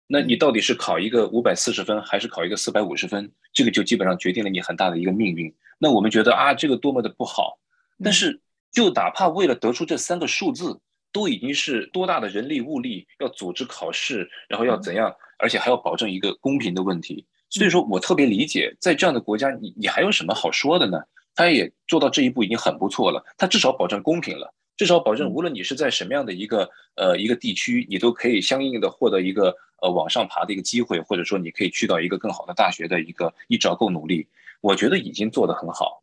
[0.08, 3.30] 那你到底是考一个五百四十分，还是考一个四百五十分？
[3.52, 5.54] 这个就基本上决定了你很大的一个命运。
[5.78, 7.60] 那我们觉得啊，这个多么的不好。
[8.02, 8.40] 但是
[8.72, 10.80] 就哪怕为了得出这三个数字，
[11.12, 17.26] 都已经是多大的人力物力要组织考试，然后要怎样，而且还要保证一个公平的问题。
[17.50, 21.02] 所以说我特别理解，在这样的国家，你你还有什么好说的呢？
[21.34, 34.28] 他也做到这一步已经很不错了，他至少保证公平了，至少保证无论你是在什么样的一个呃一个地区，你都可以相应的获得一个呃往上爬的一个机会，或者说你可以去到一个更好的大学的一个，你只要够努力，
[34.62, 36.02] 我觉得已经做得很好。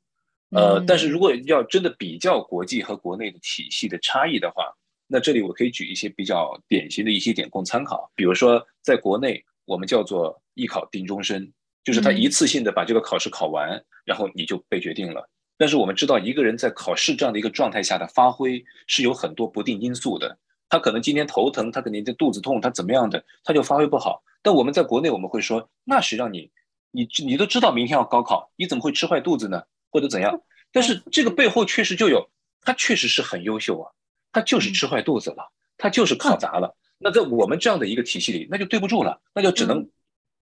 [0.50, 4.72] 呃，但是如果要真的比较国际和国内的体系的差异的话，
[5.08, 9.44] 那这里我可以举一些比较典型的一些点供参考，比如说在国内。
[9.64, 11.52] 我们叫做一考定终身，
[11.82, 15.28] 就是他一次性的把这个考试考完，然后你就被决定了。
[15.56, 20.36] 但是我们知道，一个人在考试这样的一个状态下的发挥是有很多不定因素的。
[20.68, 24.22] 他可能今天头疼，他可能这肚子痛，他怎么样的，他就发挥不好。
[24.42, 26.50] 但我们在国内，我们会说，那谁让你，
[26.90, 29.62] 你你都知道明天要高考，你怎么会吃坏肚子呢？
[29.90, 30.40] 或者怎样？
[30.72, 32.28] 但是这个背后确实就有，
[32.62, 33.92] 他确实是很优秀啊，
[34.32, 36.74] 他就是吃坏肚子了，他就是考砸了。
[36.98, 39.86] 那在我们这样的一个体系里，那就对不住了，那就只能，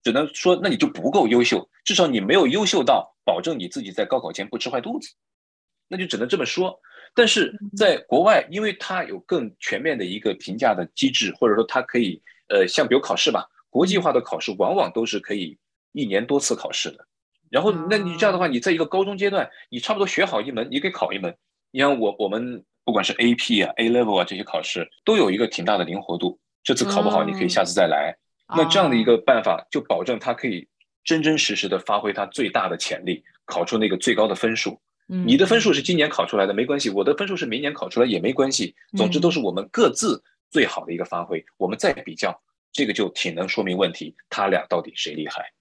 [0.03, 5.09] 只能说，那你就不够优秀，至少你没有优秀到保证你自己在高考前不吃坏肚子，
[5.87, 6.79] 那就只能这么说。
[7.13, 15.57] 但是在国外，因为它有更全面的一个评价的机制，或者说它可以，呃，像比如考试吧，国际化的考试往往都是可以
[15.91, 17.07] 一年多次考试的。
[17.49, 21.35] 然后，那你这样的话，你在一个高中阶段，你差不多学好一门，你可以考一门。
[21.71, 22.63] 你像我我们。
[22.87, 26.39] 不管是 AP 啊、A Level 啊这些考试，都有一个挺大的灵活度。
[26.63, 28.15] 这次考不好，你可以下次再来。
[28.55, 30.65] 那这样的一个办法，就保证他可以
[31.03, 34.79] 真真实实的发挥他最大的潜力，考出那个最高的分数。
[35.05, 38.73] 你的分数是今年考出来的没关系，我的分数是明年考出来也没关系。
[38.95, 45.51] 总之都是我们各自最好的一个发挥，我们再比较，这个就挺能说明问题，他俩到底谁厉害？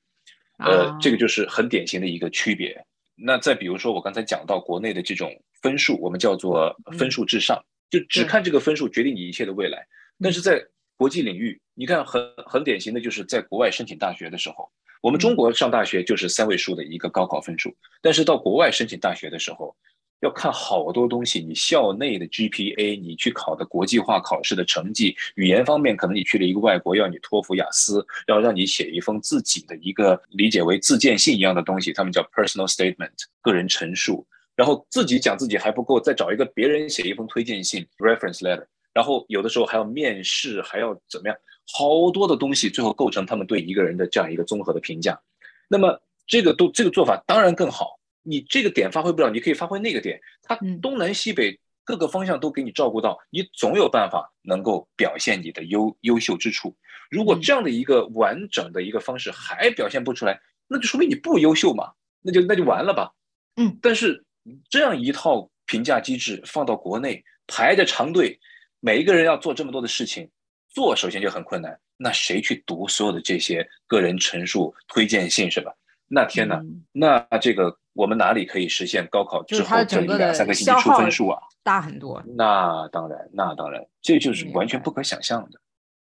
[0.59, 2.87] 呃，这个就是很典型的一个区别。
[3.16, 5.33] 那再比如说，我刚才讲到国内的这种
[5.67, 7.61] 分数，我们叫做分数至上，
[7.91, 9.85] 就只看这个分数决定你一切的未来。
[10.23, 10.64] 但是在
[10.97, 14.71] 国际领域，你看很很典型的就是在国外申请大学的时候，
[15.03, 19.75] 我们中国上大学就是三位数的一个高考分数，但是到国外申请大学的时候，
[20.21, 33.11] 要看好多东西，你校内的 GPA，你去考的国际化考试的成绩，语言方面可能你去了一个外国，要你托福、雅思，要让你写一封自己的一个理解为自荐信一样的东西，他们叫 personal statement，
[33.43, 34.25] 个人陈述。
[34.57, 38.67] 然后自己讲自己还不够，再找一个别人写一封推荐信 reference letter。
[38.93, 41.37] 然后有的时候还要面试，还要怎么样？
[41.73, 45.21] 好多的东西，最后构成他们对一个人的这样一个综合的评价。
[45.69, 48.01] 那么这个都这个做法当然更好。
[48.23, 56.75] 你这个点发挥不了，你可以发挥那个点，它东南西北各个方向都给你照顾到，你总有办法能够表现你的优优秀之处。
[57.09, 63.13] 如果这样的一个完整的一个方式还表现不出来，那就说明你不优秀嘛，那就那就完了吧。
[63.55, 64.25] 嗯，但是
[64.68, 68.38] 这样一套评价机制放到国内，排着长队，
[68.80, 70.28] 每一个人要做这么多的事情，
[70.68, 75.72] 做首先就很困难，那谁去读所有的这些个人陈述、推荐信是吧？
[76.09, 76.61] 那天呐，
[76.92, 77.76] 那这个。
[77.97, 81.40] 我们哪里可以实现高考之后这两三个星期出分数啊？
[81.62, 82.22] 大很多。
[82.26, 85.59] 那当然，那当然，这就是完全不可想象的。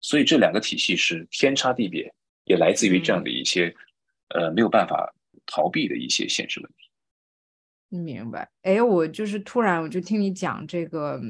[0.03, 2.13] 所以这两个体系是天差地别，
[2.45, 3.75] 也来自于这样的一些
[4.35, 5.11] 呃没有办法
[5.47, 6.90] 逃避的一些现实问题。
[7.91, 8.49] 明白。
[8.63, 11.21] 哎，我就是突然我就听你讲这个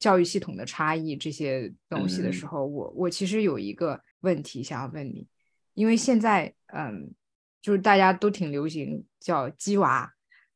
[0.00, 5.26] 教育系统的差异这些东西的时候，我我其实有一个问题想要问你，
[5.74, 7.12] 因为现在嗯。
[7.60, 10.10] 就是大家都挺流行叫鸡娃，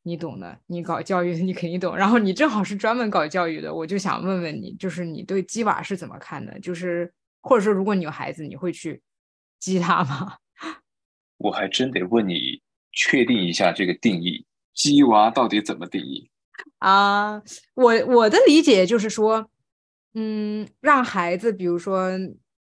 [0.04, 1.94] 你懂的，你搞教育你肯定懂。
[1.94, 6.58] 然后你正好是专门搞教育的，我就想问问你，就是你对鸡娃是怎么看的？
[6.60, 7.12] 就是
[7.42, 9.02] 或者说，如果你有孩子，你会去
[9.58, 10.36] 激他吗？
[11.38, 12.62] 我还真得问你，
[12.92, 16.30] 确定一下这个定义，鸡娃到底怎么定义
[16.78, 17.42] 啊？
[17.74, 19.48] 我我的理解就是说，
[20.14, 22.10] 嗯，让孩子，比如说。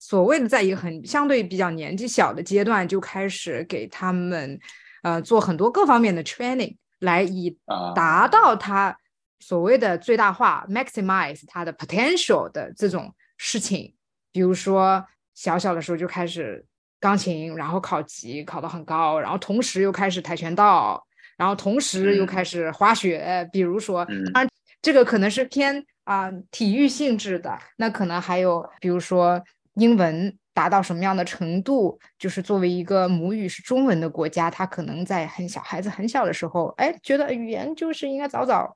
[0.02, 4.58] 所谓的在一个很相对比较年纪小的阶段就开始给他们，
[5.04, 7.58] 呃，做很多各方面的 training，来以
[7.94, 8.98] 达到他
[9.42, 13.94] 所谓的最大化 maximize 他的 potential 的这种事情。
[14.32, 16.66] 比如说小小的时候就开始
[17.02, 21.06] 钢琴，然后考级考得很高，然后同时又开始跆拳道，
[21.40, 23.50] 然后同时又开始滑雪。
[23.52, 24.50] 比如说，当然
[24.84, 29.42] 这个可能是偏啊体育性质的，那可能还有比如说。
[29.76, 31.98] 英文达到什么样的程度？
[32.18, 38.76] 就是作为一个母语是中文的国家，他可能在很小孩子很小的时候，哎，觉得语言就是应该早早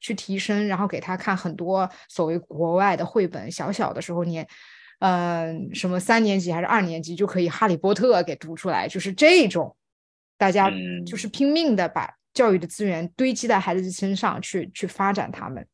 [0.00, 3.48] 去提升，然后给他看很多所谓国外的绘本。
[3.52, 4.44] 小小的时候念，
[4.98, 9.76] 嗯，什么三年级还是二年级就可以《哈利波特》给读出来，就是这种，
[10.40, 10.72] 大家
[11.06, 15.66] 就是拼命的把教育的资源堆积在孩子身上去去发展他们。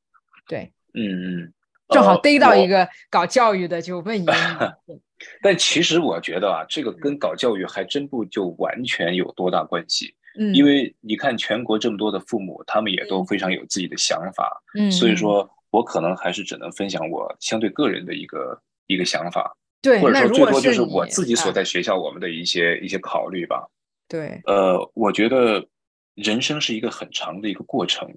[0.48, 1.52] 对，嗯嗯。
[1.90, 4.36] 正好逮到一个搞教育的，就问一问。
[5.40, 10.12] 但其实我觉得啊，这个跟搞教育还真不就完全有多大关系。
[10.36, 14.60] 嗯，因为你看全国这么多的父母，他们也都非常有自己的想法。
[14.76, 19.56] 嗯，所以说我可能还是只能分享我相对个人的一个一个想法。
[19.80, 23.64] 对，或者说最多就是我自己所在学校我们的一些一些考虑吧。
[24.08, 25.66] 对，呃，我觉得
[26.14, 28.08] 人生是一个很长的一个过程。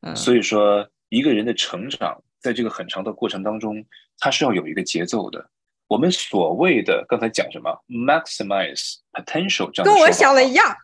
[0.00, 2.22] 嗯，所以说一个人的成长。
[2.42, 3.86] 在这个很长的过程当中，
[4.18, 5.48] 它是要有一个节奏的。
[5.86, 10.76] 我们所谓的刚才讲什么 maximize potential 这样跟我想的一样。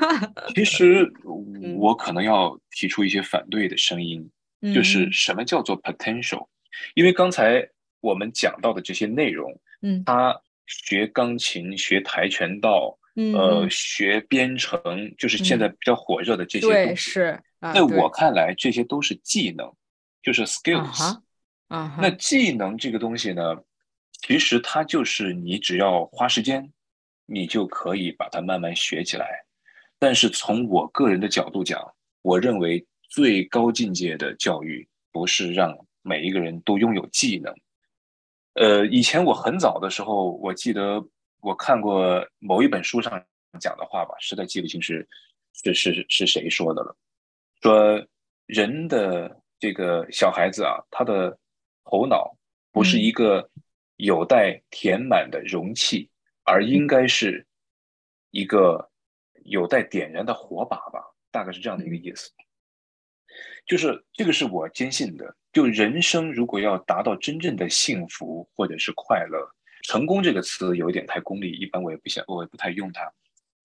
[0.54, 1.10] 其实
[1.78, 4.30] 我可能要提出一些反对的声音，
[4.74, 6.46] 就是什么叫做 potential？
[6.92, 7.66] 因为刚才
[8.02, 12.98] 我们讲到的这些内容，嗯，他学钢琴、学跆拳道，
[13.34, 14.80] 呃，学编程，
[15.18, 16.94] 就是现在比较火热的这些东西。
[16.96, 17.40] 是。
[17.74, 19.72] 在我看来，这些都是技能。
[20.22, 21.20] 就是 skills，
[21.68, 23.42] 啊，那技能这个东西呢，
[24.22, 26.68] 其实它就是你只要花时间，
[27.26, 29.44] 你就可以把它慢慢学起来。
[30.00, 31.80] 但是从我个人的角度讲，
[32.22, 37.54] 我认为最高境界的教育不是让每一个人都拥有技能。
[38.54, 41.00] 呃，以前我很早的时候，我记得
[41.46, 43.12] 我看过某一本书上
[43.60, 45.08] 讲的话吧，实在记不清是
[45.52, 46.96] 是是是谁说的了，
[47.62, 48.06] 说
[48.46, 49.42] 人的。
[49.58, 51.38] 这个小孩子啊，他的
[51.82, 52.36] 头脑
[52.72, 53.50] 不是一个
[53.96, 56.10] 有待填满的容器，
[56.44, 57.46] 而应该是
[58.32, 58.90] 一个
[59.44, 62.30] 有待点燃的火把吧，大概是这样的一个意思。
[63.64, 65.34] 就是这个是我坚信的。
[65.54, 69.38] 就人生如果要达到真正的幸福或者是快乐，
[69.86, 73.10] 成功这个词有一点太功利，一般我也不想，我也不太用它。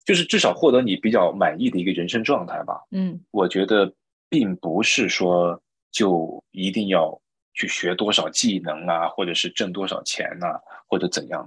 [0.06, 2.82] 就是至少获得你比较满意的一个人生状态吧。
[2.92, 3.94] 嗯，我觉得
[4.30, 5.62] 并不是说。
[5.94, 7.22] 就一定要
[7.54, 10.58] 去学多少技能啊，或者是挣多少钱呐，
[10.88, 11.46] 或者怎样？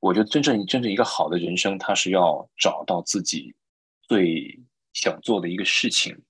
[0.00, 3.54] 我觉得真正真正一个好的人生，他是要找到自己
[4.08, 4.60] 最
[4.92, 6.20] 想做的一个事情，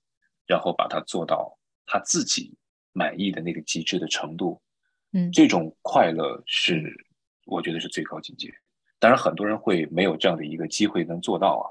[0.47, 2.55] 然后把它做到他自己
[2.93, 4.61] 满意的那个极致的程度，
[5.15, 6.95] 嗯，这种快乐是
[7.47, 8.53] 我觉得是最高境界。
[8.99, 11.65] 当然，很多人会没有这样的一个机会能做到啊。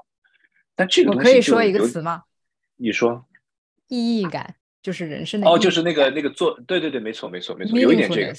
[0.74, 2.24] 但这个我可以说一个词吗？
[2.76, 3.24] 你说，
[3.88, 8.34] 意义感就是人生的哦，就是那个那个做，对对对，没错没错没错，有一点这个，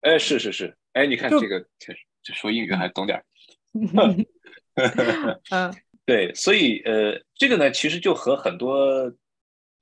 [0.00, 3.24] 哎，是是是，哎，你看这个，这说英语还懂点儿。
[5.50, 5.74] 嗯，
[6.06, 9.12] 对，所以呃，这个呢，其实就和很多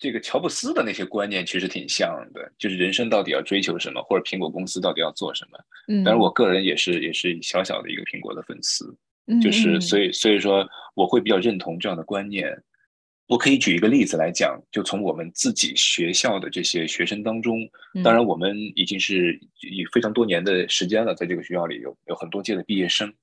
[0.03, 5.59] 这个乔布斯的那些观念其实挺像的，就是人生到底要追求什么，或者苹果公司到底要做什么。
[5.87, 8.93] 嗯，当然，我个人也是也是小小的一个苹果的粉丝。
[9.29, 12.53] 嗯，就是所以所以说，我会比较认同这样的观念。
[13.29, 17.61] 我可以举一个例子来讲，就从我们自己学校的这些学生当中，
[18.03, 23.15] 当然我们已经是以非常多年的时间了，在这个学校里有有很多届的毕业生。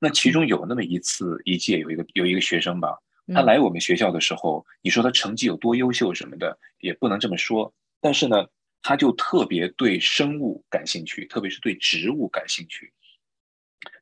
[0.00, 2.98] 那其中有那么一次一届有一个有一个学生吧，
[3.34, 7.72] 他来我们学校的时候，你说他成绩有多优秀什么的，也不能这么说。
[8.00, 8.46] 但是呢，
[8.82, 12.92] 他就特别对生物感兴趣，特别是对植物感兴趣。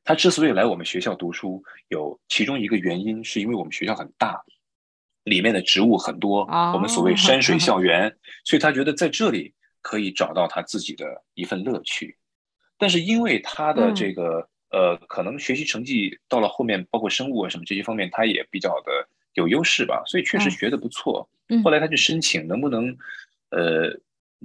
[0.03, 4.43] 他之所以来我们学校读书，有其中一个原因，是因为我们学校很大，
[5.23, 6.41] 里面的植物很多，
[6.73, 12.17] 我们所谓山水 校园，所以他觉得在这里可以找到他自己的一份乐趣。
[12.77, 21.29] 但是因为他的这个呃，可能学习成绩到了后面，包括生物啊什么这些方面，他也比较的有优势吧，所以确实学的不错。
[21.63, 22.97] 后来他就申请能不能
[23.51, 23.97] 呃。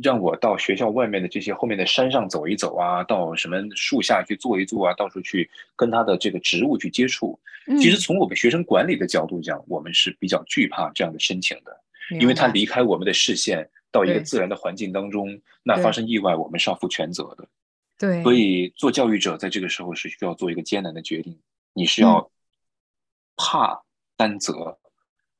[0.03, 7.39] 让我到学校外面的这些后面的山上走一走啊，到什么树下去坐一坐啊，到处去跟他的这个植物去接触。
[7.79, 11.79] 其实从我们学生管理的角度讲，我们是比较惧怕这样的申请的，
[12.19, 17.47] 因为他离开我们的视线，到一个自然的环境当中，那发生意外，我们是要负全责的。
[17.99, 21.39] 对，所以做教育者在这个时候是需要做一个艰难的决定：
[21.75, 22.31] 你是要
[23.37, 23.83] 怕
[24.21, 24.79] 担责，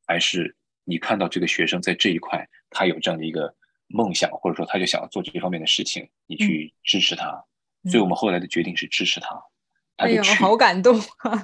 [0.07, 3.55] 还是你看到这个学生在这一块他有这样的一个。
[3.93, 7.45] 梦想，或者说他就想要做这方面的事情，你去支持他。
[7.91, 9.43] 所以我们后来的决定是支持他，
[9.97, 10.97] 他就去，好感动。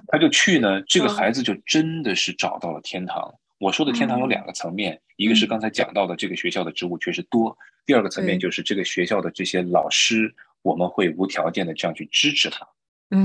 [0.06, 3.34] 他就去呢，这个孩子就真的是找到了天堂。
[3.58, 10.32] 我说的天堂有两个层面，一个是刚才讲到的这个学校的职务确实多，第二个层面就是这个学校的这些老师，
[10.62, 12.64] 我们会无条件的这样去支持他。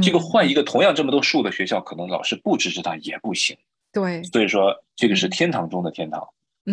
[0.02, 3.56] 这个换一个同样这么多树的学校，可能老师不支持他也不行。
[3.92, 6.28] 对，所以说这个是天堂中的天堂。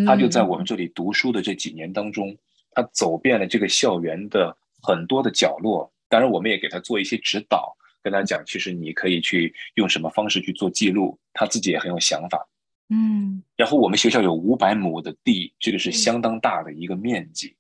[0.07, 2.37] 他就在我们这里读书的这几年当中，
[2.73, 5.91] 他走遍了这个校园的很多的角落。
[6.11, 11.19] 当然，我们也给他做一些指导，跟他讲，其实你可以去用什么方式去做记录。
[11.33, 12.47] 他自己也很有想法。
[12.91, 13.43] 嗯。
[13.57, 17.57] 然后我们学校有五百亩的地，这个是相当大的一个面积。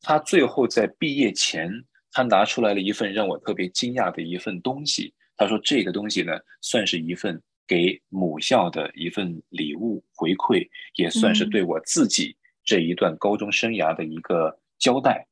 [0.00, 1.68] 他最后在毕业前，
[2.12, 5.12] 他拿出来了一份让我特别惊讶的一份东西。
[5.36, 7.42] 他说：“这个东西呢，算是一份。”
[7.72, 15.26] 给母校的一份礼物回馈，也算是对我自己这一段高中生涯的一个交代。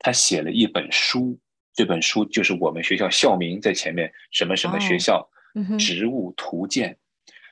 [0.00, 1.38] 他写了一本书，
[1.72, 5.30] 这本书就是我们学校校名在前面，什么什么学校
[5.78, 6.98] 植物图鉴。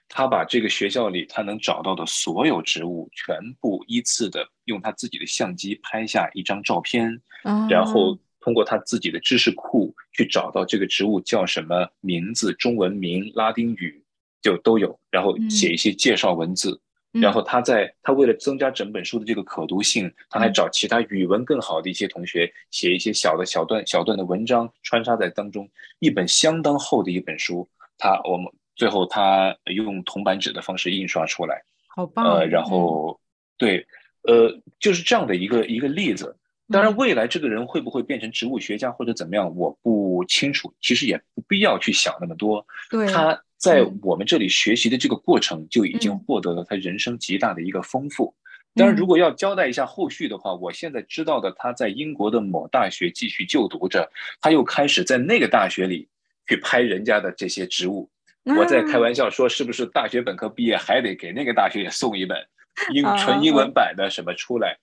[0.08, 7.22] 他把这个学校里他能找到的所有植物，全部依次的用他自己的相机拍下一张照片，
[7.70, 14.03] 然后通过他自己的知识库去找到这个植物叫什么名字，中文名、拉丁语。
[14.44, 16.78] 就都有，然后写一些介绍文字，
[17.12, 25.66] 然后他在他为了增加整本书的这个可读性，他还找其他语文更好的一些同学写一些小的小段小段的文章穿插在当中，
[25.98, 27.66] 一本相当厚的一本书，
[27.96, 33.18] 他我们最后他用铜版纸的方式印刷出来，好棒，呃，然后
[33.56, 33.86] 对，
[34.24, 36.36] 呃，就是这样的一个一个例子。
[36.70, 40.72] 当然，未来这个人会不会变成植物学家或者怎么样，我不清楚。
[40.80, 42.66] 其实也不必要去想那么多。
[42.88, 48.34] 对，他在我们这里学习的这个过程就已经获得了他人生极大的一个丰富。
[48.76, 54.10] 当然，如果要交代一下后续的话，我现在知道的，他在英国的某大学继续就读着，
[54.40, 56.08] 他又开始在那个大学里
[56.48, 58.10] 去拍人家的这些植物。
[58.58, 62.36] 我在开玩笑说，是不是大学本科毕业还得给那个大学也送一本
[62.92, 64.76] 英纯英文版的什么出来？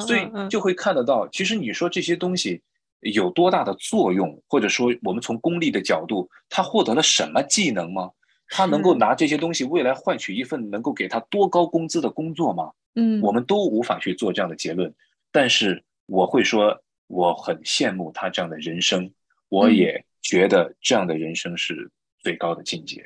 [0.00, 2.62] 所以就会看得到，其实你说这些东西
[3.00, 8.10] 有多大的作用，或者说我们从功利的角度，他获得了什么技能吗？
[8.56, 12.70] 他能够拿这些东西未来换取一份能够给他多高工资的工作吗？
[12.94, 14.94] 嗯，我们都无法去做这样的结论。
[15.32, 19.10] 但是我会说，我很羡慕他这样的人生，
[19.48, 21.90] 我也觉得这样的人生是
[22.20, 23.04] 最高的境界。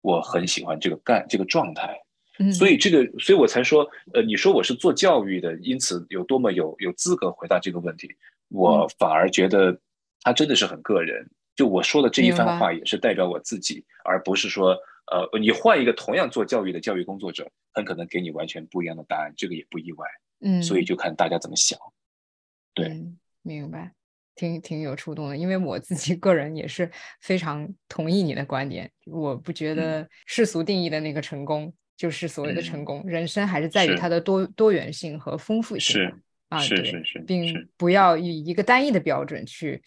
[0.00, 2.00] 我很喜欢这个干这个状态。
[2.50, 8.08] 所以这个，所以我才说，呃，你说我是做教育的，因此有多么有有资格回答这个问题？
[8.48, 9.78] 我反而觉得
[10.22, 11.28] 他真的是很个人。
[11.56, 14.76] 就我说的这一番话，也是代表我自己，而不是说，
[15.10, 20.06] 呃，你换一个同样做教育的教育工作者，很可能给你完全不一样的答案，这个也不意外。
[20.40, 21.78] 嗯，所以就看大家怎么想。
[22.72, 23.02] 对，
[23.42, 23.92] 明白，
[24.34, 26.90] 挺挺有触动的，因为我自己个人也是
[27.20, 35.96] 非常同意你的观点，我不觉得世俗定义的那个成功就是所谓的成功，人生还是在于它的多多元性和丰富性。
[35.96, 36.14] 是
[36.48, 39.80] 啊，是是是，并不要以一个单一的标准去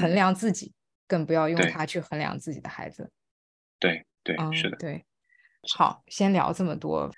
[0.00, 0.72] 衡量自己，
[1.06, 3.10] 更不要用它去衡量自己的孩子。
[3.78, 5.04] 对对，是的，对。
[5.76, 7.10] 好，先聊这么多，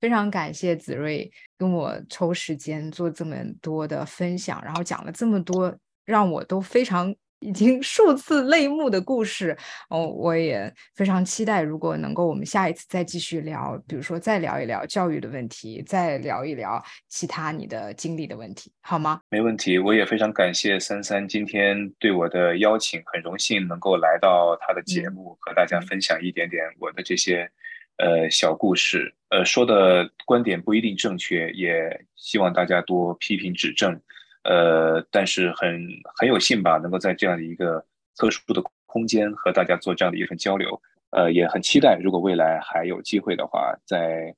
[0.00, 7.14] 非常感谢子睿跟我抽时间做这么多的分享，然后讲了这么多，让我都非常。
[7.42, 9.56] 已经数次泪目的故事
[9.90, 11.60] 哦，我也非常期待。
[11.60, 19.20] 如果能够，我们下一次再继续聊，比如说再聊一聊教育的问题，再聊一聊其他你的经历的问题，好吗？
[19.28, 19.78] 没问题。
[19.78, 27.50] 我也非常感谢三三今天对我的邀请，很荣幸能够来到他的节目，和大家分享一点点我的这些
[27.98, 29.12] 呃小故事。
[29.30, 34.00] 呃，说的观点不一定正确，也希望大家多批评指正。
[34.44, 35.86] 呃，但是很
[36.16, 37.84] 很有幸吧，能够在这样的一个
[38.16, 40.80] 特殊的空间和大家做这样的一份交流，
[41.10, 44.34] 呃，也很期待，如果未来还有机会的话，再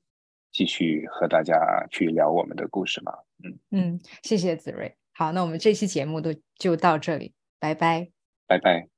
[0.53, 3.13] 继续和大家去聊我们的故事嘛。
[3.43, 4.95] 嗯嗯，谢谢子睿。
[5.13, 8.09] 好，那我们这期节目都就到这里，拜拜，
[8.47, 8.94] 拜拜。